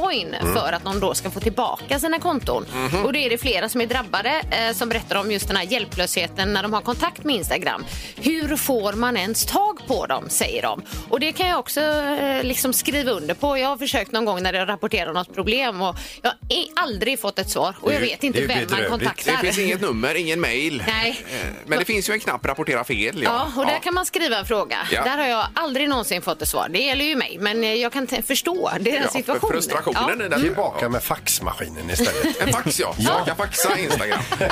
bitcoin 0.00 0.34
för 0.54 0.72
att 0.72 0.84
de 0.84 1.00
då 1.00 1.14
ska 1.14 1.30
få 1.30 1.40
tillbaka 1.40 1.98
sina 1.98 2.18
konton. 2.18 2.66
Och 3.04 3.12
det 3.12 3.18
är 3.26 3.30
det 3.30 3.38
flera 3.38 3.68
som 3.68 3.80
är 3.80 3.86
drabbade 3.86 4.42
eh, 4.50 4.72
som 4.74 4.88
berättar 4.88 5.16
om 5.20 5.30
just 5.30 5.48
den 5.48 5.56
här 5.56 5.64
hjälplösheten 5.64 6.52
när 6.52 6.62
de 6.62 6.72
har 6.72 6.80
kontakt 6.80 7.24
med 7.24 7.36
Instagram. 7.36 7.84
Hur 8.16 8.56
får 8.56 8.92
man 8.92 9.16
ens 9.16 9.44
tag 9.46 9.78
på 9.86 10.06
dem, 10.06 10.24
säger 10.28 10.62
de. 10.62 10.82
Och 11.08 11.20
det 11.20 11.32
kan 11.32 11.48
jag 11.48 11.58
också 11.58 11.80
eh, 11.80 12.42
liksom 12.44 12.72
skriva 12.72 13.10
under 13.10 13.34
på. 13.34 13.58
Jag 13.58 13.68
har 13.68 13.76
försökt 13.76 14.12
någon 14.12 14.24
gång 14.24 14.42
när 14.42 14.52
jag 14.52 14.68
rapporterar 14.68 15.12
något 15.12 15.34
problem 15.34 15.82
och 15.82 15.96
jag 16.22 16.30
har 16.30 16.36
aldrig 16.84 17.20
fått 17.20 17.38
ett 17.38 17.50
svar 17.50 17.74
och 17.80 17.92
jag 17.94 18.00
vet 18.00 18.24
inte 18.24 18.40
vem 18.46 18.66
man 18.70 18.80
kontaktar. 18.88 19.32
Det 19.32 19.38
finns 19.38 19.58
inget 19.58 19.80
nummer, 19.80 20.14
ingen 20.14 20.40
mail. 20.40 20.84
Nej. 20.86 21.24
Eh, 21.30 21.46
Men 21.66 21.78
det 21.78 21.84
finns 21.84 22.08
ju 22.10 22.12
en 22.12 22.20
knapp 22.20 22.46
rapportera 22.46 22.84
fel. 22.84 23.22
Ja, 23.22 23.52
och 23.56 23.66
där 23.66 23.78
kan 23.78 23.94
man 23.94 24.06
skriva 24.06 24.36
en 24.38 24.46
fråga. 24.46 24.76
Ja. 24.92 25.04
Där 25.04 25.16
har 25.18 25.26
jag 25.26 25.46
aldrig 25.54 25.88
någonsin 25.88 26.22
fått 26.22 26.42
ett 26.42 26.48
svar. 26.48 26.68
Det 26.68 26.78
gäller 26.78 27.04
ju 27.04 27.16
mig, 27.16 27.36
men 27.40 27.80
jag 27.80 27.92
kan 27.92 28.06
förstå 28.06 28.70
deras 28.80 29.04
Ja, 29.04 29.10
situation. 29.10 29.50
Informationen 29.90 30.32
i. 30.40 30.42
Tillbaka 30.42 30.88
med 30.88 31.02
faxmaskinen 31.02 31.90
istället. 31.90 32.40
En 32.40 32.52
fax 32.52 32.80
ja, 32.80 32.94
så 32.98 33.02
man 33.02 33.24
kan 33.24 33.36
faxa 33.36 33.78
Instagram. 33.78 34.20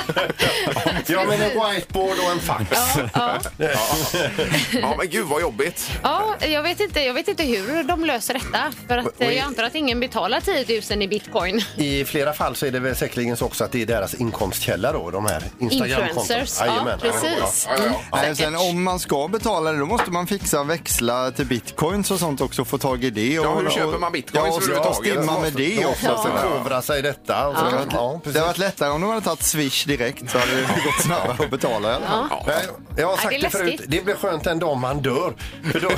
Ja, 1.06 1.24
men 1.28 1.40
en 1.42 1.50
whiteboard 1.50 2.18
och 2.24 2.30
en 2.32 2.40
fax. 2.40 2.70
Ja. 3.14 3.38
Ja 4.72 4.94
men 4.98 5.08
gud 5.10 5.26
vad 5.26 5.40
jobbigt. 5.40 5.90
Ja, 6.02 6.34
jag 6.40 6.62
vet, 6.62 6.80
inte, 6.80 7.00
jag 7.00 7.14
vet 7.14 7.28
inte 7.28 7.42
hur 7.42 7.84
de 7.84 8.04
löser 8.04 8.34
detta. 8.34 8.72
För 8.88 8.98
att, 8.98 9.06
jag 9.18 9.38
antar 9.38 9.62
att 9.62 9.74
ingen 9.74 10.00
betalar 10.00 10.40
10 10.40 10.82
000 10.90 11.02
i 11.02 11.08
bitcoin. 11.08 11.62
I 11.76 12.04
flera 12.04 12.32
fall 12.32 12.56
så 12.56 12.66
är 12.66 12.70
det 12.70 12.80
väl 12.80 12.96
säkerligen 12.96 13.36
så 13.36 13.46
också 13.46 13.64
att 13.64 13.72
det 13.72 13.82
är 13.82 13.86
deras 13.86 14.14
inkomstkälla 14.14 14.92
då, 14.92 15.10
de 15.10 15.26
här 15.26 15.42
Instagramkonton. 15.60 16.22
Influencers, 16.22 16.60
ja, 16.66 16.96
precis. 17.00 17.68
Ja, 17.68 17.74
ja, 17.78 17.84
ja. 18.12 18.18
Nej, 18.22 18.36
sen 18.36 18.56
om 18.56 18.82
man 18.82 18.98
ska 18.98 19.28
betala 19.28 19.72
det 19.72 19.78
då 19.78 19.86
måste 19.86 20.10
man 20.10 20.26
fixa 20.26 20.64
växla 20.64 21.30
till 21.30 21.46
bitcoins 21.46 22.10
och 22.10 22.18
sånt 22.18 22.40
också 22.40 22.64
få 22.64 22.78
tag 22.78 23.04
i 23.04 23.10
det. 23.10 23.38
Och, 23.38 23.44
Ja, 23.44 23.54
hur 23.54 23.70
köper 23.70 23.98
man 23.98 24.12
bitcoins 24.12 24.46
ja, 24.48 24.56
överhuvudtaget? 24.56 25.13
Stimma 25.16 25.40
med 25.40 25.52
det 25.52 25.74
De 25.74 25.84
också. 25.86 26.06
måste 26.10 26.30
förkovra 26.30 26.82
sig 26.82 26.98
i 26.98 27.02
detta. 27.02 27.48
Och 27.48 27.56
så, 27.56 27.64
ja. 27.90 28.20
Det 28.24 28.30
hade 28.30 28.40
varit 28.46 28.58
lättare 28.58 28.90
om 28.90 29.00
de 29.00 29.10
hade 29.10 29.20
tagit 29.24 29.42
Swish 29.42 29.84
direkt 29.86 30.30
så 30.30 30.38
hade 30.38 30.52
det 30.54 30.62
gått 30.84 31.02
snabbare 31.04 31.36
att 31.44 31.50
betala 31.50 31.90
i 31.92 31.94
alla 31.94 32.06
fall. 32.06 32.42
Nej, 32.46 32.56
jag 32.96 33.06
har 33.06 33.12
Ja, 33.12 33.16
sagt 33.16 33.30
det 33.30 33.38
det, 33.38 33.50
förut, 33.50 33.66
läskigt. 33.70 33.90
det 33.90 34.04
blir 34.04 34.14
skönt 34.14 34.46
en 34.46 34.58
dag 34.58 34.76
man 34.76 35.02
dör. 35.02 35.32
För 35.72 35.80
då, 35.80 35.90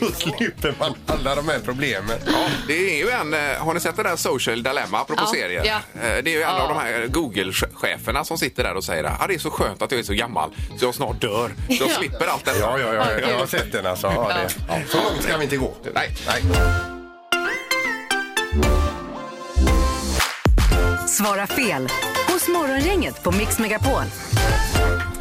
då 0.00 0.06
slipper 0.12 0.74
man 0.78 0.94
alla 1.06 1.34
de 1.34 1.48
här 1.48 1.58
problemen. 1.64 2.18
Ja, 2.26 2.32
det 2.68 2.74
är 2.74 2.96
ju 3.04 3.10
en, 3.10 3.34
eh, 3.34 3.40
har 3.64 3.74
ni 3.74 3.80
sett 3.80 3.96
det 3.96 4.02
där 4.02 4.16
Social 4.16 4.62
Dilemma 4.62 4.98
apropå 5.00 5.22
Ja, 5.26 5.32
serier? 5.34 5.64
ja. 5.64 6.00
Eh, 6.02 6.22
Det 6.24 6.30
är 6.30 6.34
ju 6.34 6.42
en 6.42 6.48
Ja. 6.56 6.62
av 6.62 6.68
de 6.68 6.78
här 6.78 7.06
Google-cheferna 7.06 8.24
som 8.24 8.38
sitter 8.38 8.64
där 8.64 8.74
och 8.76 8.84
säger 8.84 9.04
att 9.04 9.22
ah, 9.22 9.26
det 9.26 9.34
är 9.34 9.38
så 9.38 9.50
skönt 9.50 9.82
att 9.82 9.90
jag 9.90 10.00
är 10.00 10.04
så 10.04 10.14
gammal 10.14 10.50
så 10.78 10.84
jag 10.84 10.94
snart 10.94 11.20
dör. 11.20 11.48
Så 11.66 11.74
jag 11.82 11.90
Ja. 11.90 11.94
slipper 11.98 12.26
allt 12.26 12.44
detta. 12.44 12.58
Ja, 12.58 12.78
ja, 12.78 12.94
ja, 12.94 13.28
jag 13.28 13.38
har 13.38 13.46
sett 13.46 13.72
den 13.72 13.86
alltså. 13.86 14.06
Ja, 14.06 14.28
det, 14.28 14.54
ja. 14.68 14.74
Så 14.88 14.96
långt 14.96 15.22
ska 15.22 15.36
vi 15.36 15.44
inte 15.44 15.56
gå. 15.56 15.74
Nej. 15.94 16.10
Nej. 16.26 16.42
Svara 21.12 21.46
fel 21.46 21.88
hos 22.28 22.48
Morgongänget 22.48 23.22
på 23.22 23.32
Mix 23.32 23.58
Megapol. 23.58 24.02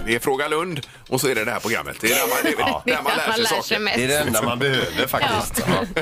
Det 0.06 0.16
är 0.16 0.20
Fråga 0.20 0.48
Lund 0.48 0.80
och 1.10 1.22
så 1.22 1.28
är 1.28 1.36
det 1.36 1.46
det 1.46 1.52
här 1.52 1.60
programmet. 1.60 1.98
Det 2.02 2.12
är 2.12 2.16
där 2.16 2.28
man, 2.28 2.38
det 2.86 2.92
är 2.92 2.96
där 2.96 3.04
man 3.04 3.12
lär 3.18 3.34
sig 3.46 3.46
saker. 3.46 3.80
mest. 3.80 3.98
Det 3.98 4.04
är 4.04 4.08
det 4.08 4.18
enda 4.20 4.42
man 4.42 4.60
behöver 4.60 5.08
faktiskt. 5.08 5.64
Ja. 5.68 6.02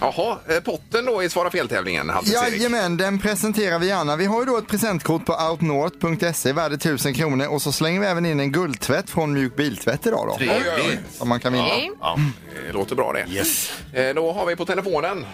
Jaha, 0.00 0.38
eh, 0.48 0.60
potten 0.60 1.04
då 1.04 1.22
i 1.22 1.28
Svara 1.30 1.50
fel-tävlingen. 1.50 2.12
Jajamän, 2.24 2.96
den 2.96 3.18
presenterar 3.18 3.78
vi 3.78 3.86
gärna. 3.86 4.16
Vi 4.16 4.24
har 4.26 4.40
ju 4.40 4.46
då 4.46 4.58
ett 4.58 4.68
presentkort 4.68 5.26
på 5.26 5.32
outnorth.se 5.50 6.52
värde 6.52 6.74
1000 6.74 7.14
kronor 7.14 7.46
och 7.46 7.62
så 7.62 7.72
slänger 7.72 8.00
vi 8.00 8.06
även 8.06 8.26
in 8.26 8.40
en 8.40 8.52
guldtvätt 8.52 9.10
från 9.10 9.32
Mjuk 9.32 9.56
Biltvätt 9.56 10.06
idag 10.06 10.26
då. 10.28 10.36
Trevligt. 10.36 11.00
Som 11.18 11.28
man 11.28 11.40
kan 11.40 11.52
vinna. 11.52 11.66
Okej. 11.66 11.90
Ja, 12.00 12.18
det 12.66 12.72
låter 12.72 12.96
bra 12.96 13.12
det. 13.12 13.26
Yes. 13.34 13.72
Eh, 13.92 14.14
Då 14.14 14.32
har 14.32 14.46
vi 14.46 14.56
på 14.56 14.64
telefonen, 14.66 15.26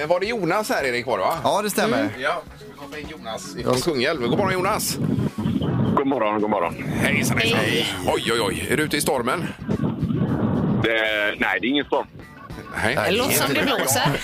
eh, 0.00 0.06
var 0.08 0.20
det 0.20 0.26
Jonas 0.26 0.68
här 0.68 0.84
Erik 0.84 1.06
var 1.06 1.18
det 1.18 1.24
va? 1.24 1.38
Ja, 1.44 1.62
det 1.62 1.70
stämmer. 1.70 2.08
Ja, 2.18 2.42
ska 2.56 2.86
vi 2.86 2.92
ta 2.92 2.98
in 2.98 3.08
Jonas 3.18 3.54
från 3.64 3.80
Kungälv. 3.80 4.20
God 4.20 4.38
morgon 4.38 4.52
Jonas! 4.52 4.96
God 5.96 6.06
morgon, 6.06 6.40
god 6.40 6.50
morgon. 6.50 6.84
Hejsan 7.00 7.38
hejsan! 7.38 7.60
Oj 8.06 8.32
oj 8.32 8.40
oj, 8.40 8.66
är 8.70 8.76
du 8.76 8.82
ute 8.82 8.96
i 8.96 9.00
stormen? 9.00 9.46
Det, 10.82 11.34
nej, 11.38 11.58
det 11.60 11.66
är 11.66 11.70
ingen 11.70 11.84
storm. 11.84 12.06
Nej. 12.84 12.98
Det 13.04 13.10
låter 13.10 13.32
som 13.32 13.54
det 13.54 13.62
blåser. 13.62 14.20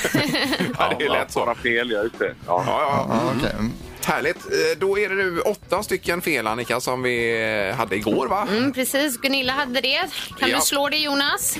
Ja, 0.78 0.94
det 0.98 1.04
är 1.04 1.10
lätt 1.10 1.32
så. 1.32 1.40
Bara 1.40 1.54
fel, 1.54 1.90
jag 1.90 2.00
är 2.00 2.04
ute. 2.06 2.34
Ja. 2.46 2.64
Ja, 2.66 2.80
ja. 2.82 3.06
Ja, 3.10 3.32
okej. 3.38 3.50
Mm. 3.58 3.72
Härligt. 4.04 4.36
Eh, 4.36 4.78
Då 4.78 4.98
är 4.98 5.08
det 5.08 5.14
nu 5.14 5.40
åtta 5.40 5.82
stycken 5.82 6.20
fel 6.20 6.46
Annika 6.46 6.80
som 6.80 7.02
vi 7.02 7.42
eh, 7.70 7.76
hade 7.76 7.96
igår 7.96 8.26
va? 8.26 8.46
Mm, 8.50 8.72
precis, 8.72 9.16
Gunilla 9.16 9.52
hade 9.52 9.80
det. 9.80 10.00
Kan 10.38 10.48
Ja. 10.50 10.56
du 10.56 10.62
slå 10.62 10.88
det 10.88 10.96
Jonas? 10.96 11.58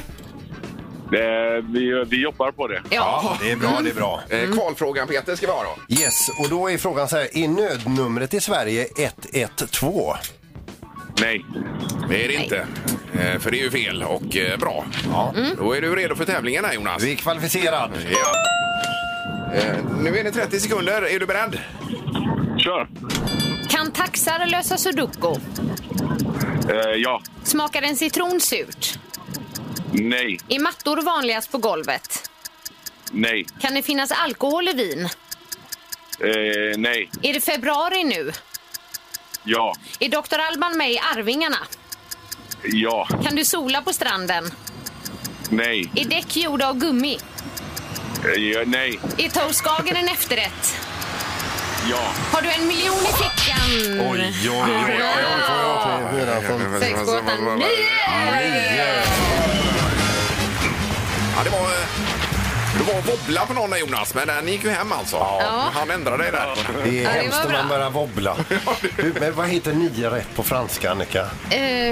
Det, 1.10 1.60
vi, 1.60 2.04
vi 2.08 2.22
jobbar 2.22 2.50
på 2.52 2.66
det. 2.68 2.82
Ja. 2.90 3.36
Det 3.42 3.50
är 3.50 3.56
bra, 3.56 3.80
det 3.84 3.90
är 3.90 3.94
bra. 3.94 4.20
Eh, 4.28 4.50
Kvalfrågan 4.50 5.08
Peter 5.08 5.36
ska 5.36 5.46
vi 5.46 5.52
ha 5.52 5.62
då. 5.62 5.94
Yes, 5.94 6.28
och 6.38 6.48
då 6.48 6.70
är 6.70 6.78
frågan 6.78 7.08
så 7.08 7.16
här, 7.16 7.28
är 7.38 7.48
nödnumret 7.48 8.34
i 8.34 8.40
Sverige 8.40 8.86
112? 9.32 10.14
Nej. 11.20 11.44
Det 12.08 12.24
är 12.24 12.28
det 12.28 12.34
inte. 12.34 12.66
Eh, 13.12 13.38
För 13.40 13.50
det 13.50 13.58
är 13.60 13.62
ju 13.62 13.70
fel 13.70 14.02
och 14.02 14.36
eh, 14.36 14.58
bra. 14.58 14.84
Ja. 15.12 15.34
Då 15.58 15.72
är 15.76 15.80
du 15.80 15.96
redo 15.96 16.14
för 16.14 16.24
tävlingen 16.24 16.64
här 16.64 16.74
Jonas. 16.74 17.02
Vi 17.02 17.12
är 17.12 17.16
kvalificerad. 17.16 17.90
Ja. 18.10 18.34
Eh, 19.54 19.76
Nu 20.00 20.18
är 20.18 20.24
det 20.24 20.30
30 20.32 20.60
sekunder. 20.60 21.02
Är 21.14 21.20
du 21.20 21.26
beredd? 21.26 21.58
Kör. 22.58 22.88
Kan 23.68 23.90
taxar 23.92 24.46
lösa 24.46 24.76
sudoku? 24.76 25.34
Eh, 26.70 26.76
ja. 26.96 27.20
Smakar 27.42 27.82
en 27.82 27.96
citron 27.96 28.40
surt? 28.40 28.98
Nej. 29.92 30.38
Är 30.48 30.61
mattor 30.61 31.03
vanligast 31.03 31.53
på 31.53 31.59
golvet? 31.59 32.31
Nej. 33.12 33.46
Kan 33.61 33.74
det 33.74 33.83
finnas 33.83 34.12
alkohol 34.12 34.68
i 34.68 34.72
vin? 34.72 35.05
Eh, 36.20 36.79
nej. 36.79 37.11
Är 37.22 37.33
det 37.35 37.40
februari 37.40 38.05
nu? 38.05 38.33
Ja. 39.44 39.74
Är 40.01 40.09
Dr. 40.09 40.38
Alban 40.38 40.79
med 40.79 40.92
i 40.92 40.98
Arvingarna? 40.98 41.59
Ja. 42.64 43.09
Kan 43.24 43.37
du 43.37 43.44
sola 43.44 43.83
på 43.83 43.92
stranden? 43.92 44.51
Nej. 45.51 45.90
Är 45.94 46.05
däck 46.05 46.37
gjorda 46.37 46.68
av 46.68 46.79
gummi? 46.79 47.18
Eh, 48.24 48.31
ja, 48.31 48.62
nej. 48.66 49.01
Är 49.18 49.29
toastskagen 49.29 49.96
en 49.96 50.09
efterrätt? 50.09 50.77
Ja. 51.90 52.12
Har 52.33 52.42
du 52.42 52.48
en 52.51 52.66
miljon 52.68 52.94
i 52.94 53.12
fickan? 53.12 54.01
Oj, 54.11 54.35
oj, 54.51 54.51
oj. 54.51 54.98
Sex, 56.81 56.98
sju, 56.98 57.05
åtta, 57.05 57.55
nio! 57.57 57.66
Ja, 58.07 58.67
wobbla 63.10 63.46
på 63.46 63.52
någon 63.52 63.70
där, 63.70 63.78
Jonas, 63.78 64.14
men 64.14 64.26
den 64.26 64.48
gick 64.48 64.64
ju 64.64 64.70
hem 64.70 64.92
alltså. 64.92 65.16
Ja. 65.16 65.70
Han 65.74 65.90
ändrade 65.90 66.24
det 66.24 66.30
där. 66.30 66.48
Det 66.84 66.98
är 66.98 67.02
Ja, 67.02 67.10
det 67.12 67.18
hemskt 67.20 67.38
var 67.44 67.52
när 67.52 67.58
man 67.58 67.68
bra. 67.68 67.76
börjar 67.78 67.90
wobbla. 67.90 68.36
Du, 68.96 69.14
Men 69.20 69.34
vad 69.34 69.48
heter 69.48 69.72
nio 69.72 70.10
rätt 70.10 70.34
på 70.36 70.42
franska, 70.42 70.90
Annika? 70.90 71.26
Eh, 71.50 71.88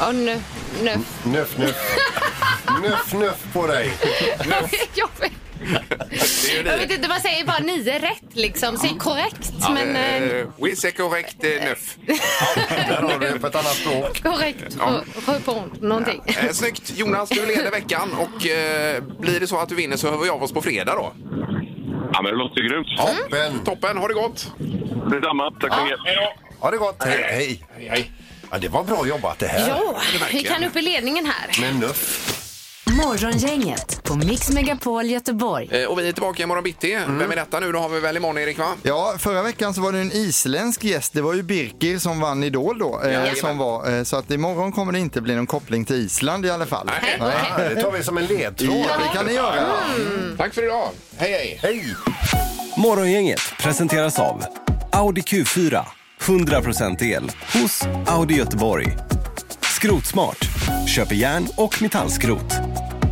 ja, 0.00 0.12
nu, 0.12 0.40
nu. 0.82 0.96
Nöff, 1.22 1.58
nöff. 1.58 1.96
Nöff, 2.82 3.12
nöff 3.12 3.44
på 3.52 3.66
dig. 3.66 3.92
jag, 4.94 5.08
vet, 5.20 5.32
Det 5.72 6.52
är 6.52 6.62
ju 6.62 6.68
jag 6.70 6.78
vet 6.78 6.90
inte, 6.90 7.08
man 7.08 7.20
säger 7.20 7.44
bara 7.46 7.58
nio 7.58 7.98
rätt 7.98 8.22
liksom. 8.32 8.76
Säg 8.76 8.96
korrekt, 8.98 9.52
men 9.74 9.96
eh, 9.96 10.22
Eh, 10.22 10.46
Oui, 10.58 10.70
c'est 10.74 10.92
correct, 10.96 11.44
eh, 11.44 11.50
neuf. 11.50 11.96
Där 12.88 13.02
har 13.02 13.18
du 13.18 13.38
på 13.38 13.46
ett 13.46 13.54
annat 13.54 13.74
språk. 13.74 14.22
korrekt. 14.22 14.76
Ja. 14.78 15.02
någonting. 15.80 16.22
Eh, 16.26 16.50
snyggt! 16.52 16.92
Jonas, 16.96 17.28
du 17.28 17.46
leder 17.46 17.70
veckan 17.70 18.12
och 18.12 18.46
eh, 18.46 19.02
blir 19.18 19.40
det 19.40 19.46
så 19.46 19.58
att 19.58 19.68
du 19.68 19.74
vinner 19.74 19.96
så 19.96 20.10
hör 20.10 20.18
vi 20.18 20.28
av 20.28 20.42
oss 20.42 20.52
på 20.52 20.62
fredag 20.62 20.94
då. 20.94 21.12
Ja, 22.12 22.22
men 22.22 22.32
det 22.32 22.38
låter 22.38 22.60
grymt. 22.68 22.86
Toppen. 22.98 23.64
Toppen, 23.64 23.96
ha 23.96 24.08
det 24.08 24.14
gott! 24.14 24.52
Detsamma. 25.10 25.50
Tack 25.60 25.74
så 25.74 25.84
mycket. 25.84 25.98
Ha 26.60 26.70
det 26.70 26.76
gott. 26.76 27.04
Hej. 27.04 27.24
Hej. 27.30 27.62
Hej, 27.76 27.88
hej. 27.88 28.10
Ja, 28.50 28.58
det 28.58 28.68
var 28.68 28.84
bra 28.84 29.06
jobbat 29.06 29.38
det 29.38 29.46
här. 29.46 29.68
Ja, 29.68 30.00
vi 30.12 30.18
verkligen. 30.18 30.44
kan 30.54 30.64
upp 30.64 30.76
i 30.76 30.82
ledningen 30.82 31.26
här. 31.26 31.60
Med 31.60 31.80
nuff. 31.80 32.38
Morgongänget 32.96 34.02
på 34.04 34.14
Mix 34.14 34.50
Megapol 34.50 35.06
Göteborg. 35.06 35.68
Eh, 35.82 35.88
och 35.88 35.98
vi 35.98 36.08
är 36.08 36.12
tillbaka 36.12 36.42
imorgon 36.42 36.64
bitti. 36.64 36.94
Vem 37.08 37.30
är 37.32 37.36
detta 37.36 37.60
nu? 37.60 37.72
Då 37.72 37.78
har 37.78 37.88
vi 37.88 38.00
väl 38.00 38.16
imorgon 38.16 38.38
Erik 38.38 38.58
va? 38.58 38.66
Ja, 38.82 39.14
förra 39.18 39.42
veckan 39.42 39.74
så 39.74 39.80
var 39.80 39.92
det 39.92 39.98
en 39.98 40.12
isländsk 40.12 40.84
gäst. 40.84 41.12
Det 41.12 41.20
var 41.22 41.34
ju 41.34 41.42
Birkir 41.42 41.98
som 41.98 42.20
vann 42.20 42.42
Idol 42.44 42.78
då. 42.78 43.00
Eh, 43.04 43.12
Jajamän. 43.12 43.36
som 43.36 43.58
var, 43.58 43.92
eh, 43.98 44.02
så 44.04 44.16
att 44.16 44.30
imorgon 44.30 44.72
kommer 44.72 44.92
det 44.92 44.98
inte 44.98 45.20
bli 45.20 45.34
någon 45.34 45.46
koppling 45.46 45.84
till 45.84 45.96
Island 45.96 46.46
i 46.46 46.50
alla 46.50 46.66
fall. 46.66 46.86
Nej. 46.86 47.16
Ja, 47.58 47.68
det 47.68 47.82
tar 47.82 47.92
vi 47.92 48.02
som 48.02 48.18
en 48.18 48.26
ledtråd. 48.26 48.76
Ja, 48.88 48.96
det 48.98 49.16
kan 49.16 49.26
ni 49.26 49.32
göra. 49.32 49.64
Tack 50.38 50.54
för 50.54 50.64
idag! 50.64 50.88
Hej 51.16 51.30
hej! 51.32 51.58
Hej! 51.62 51.96
Morgongänget 52.76 53.40
presenteras 53.58 54.18
av 54.18 54.44
Audi 54.92 55.20
Q4. 55.20 55.84
100% 56.20 57.02
el 57.02 57.30
hos 57.54 57.82
Audi 58.06 58.34
Göteborg. 58.34 58.96
Skrotsmart. 59.60 60.48
Köper 60.96 61.14
järn 61.14 61.48
och 61.56 61.82
metallskrot. 61.82 62.52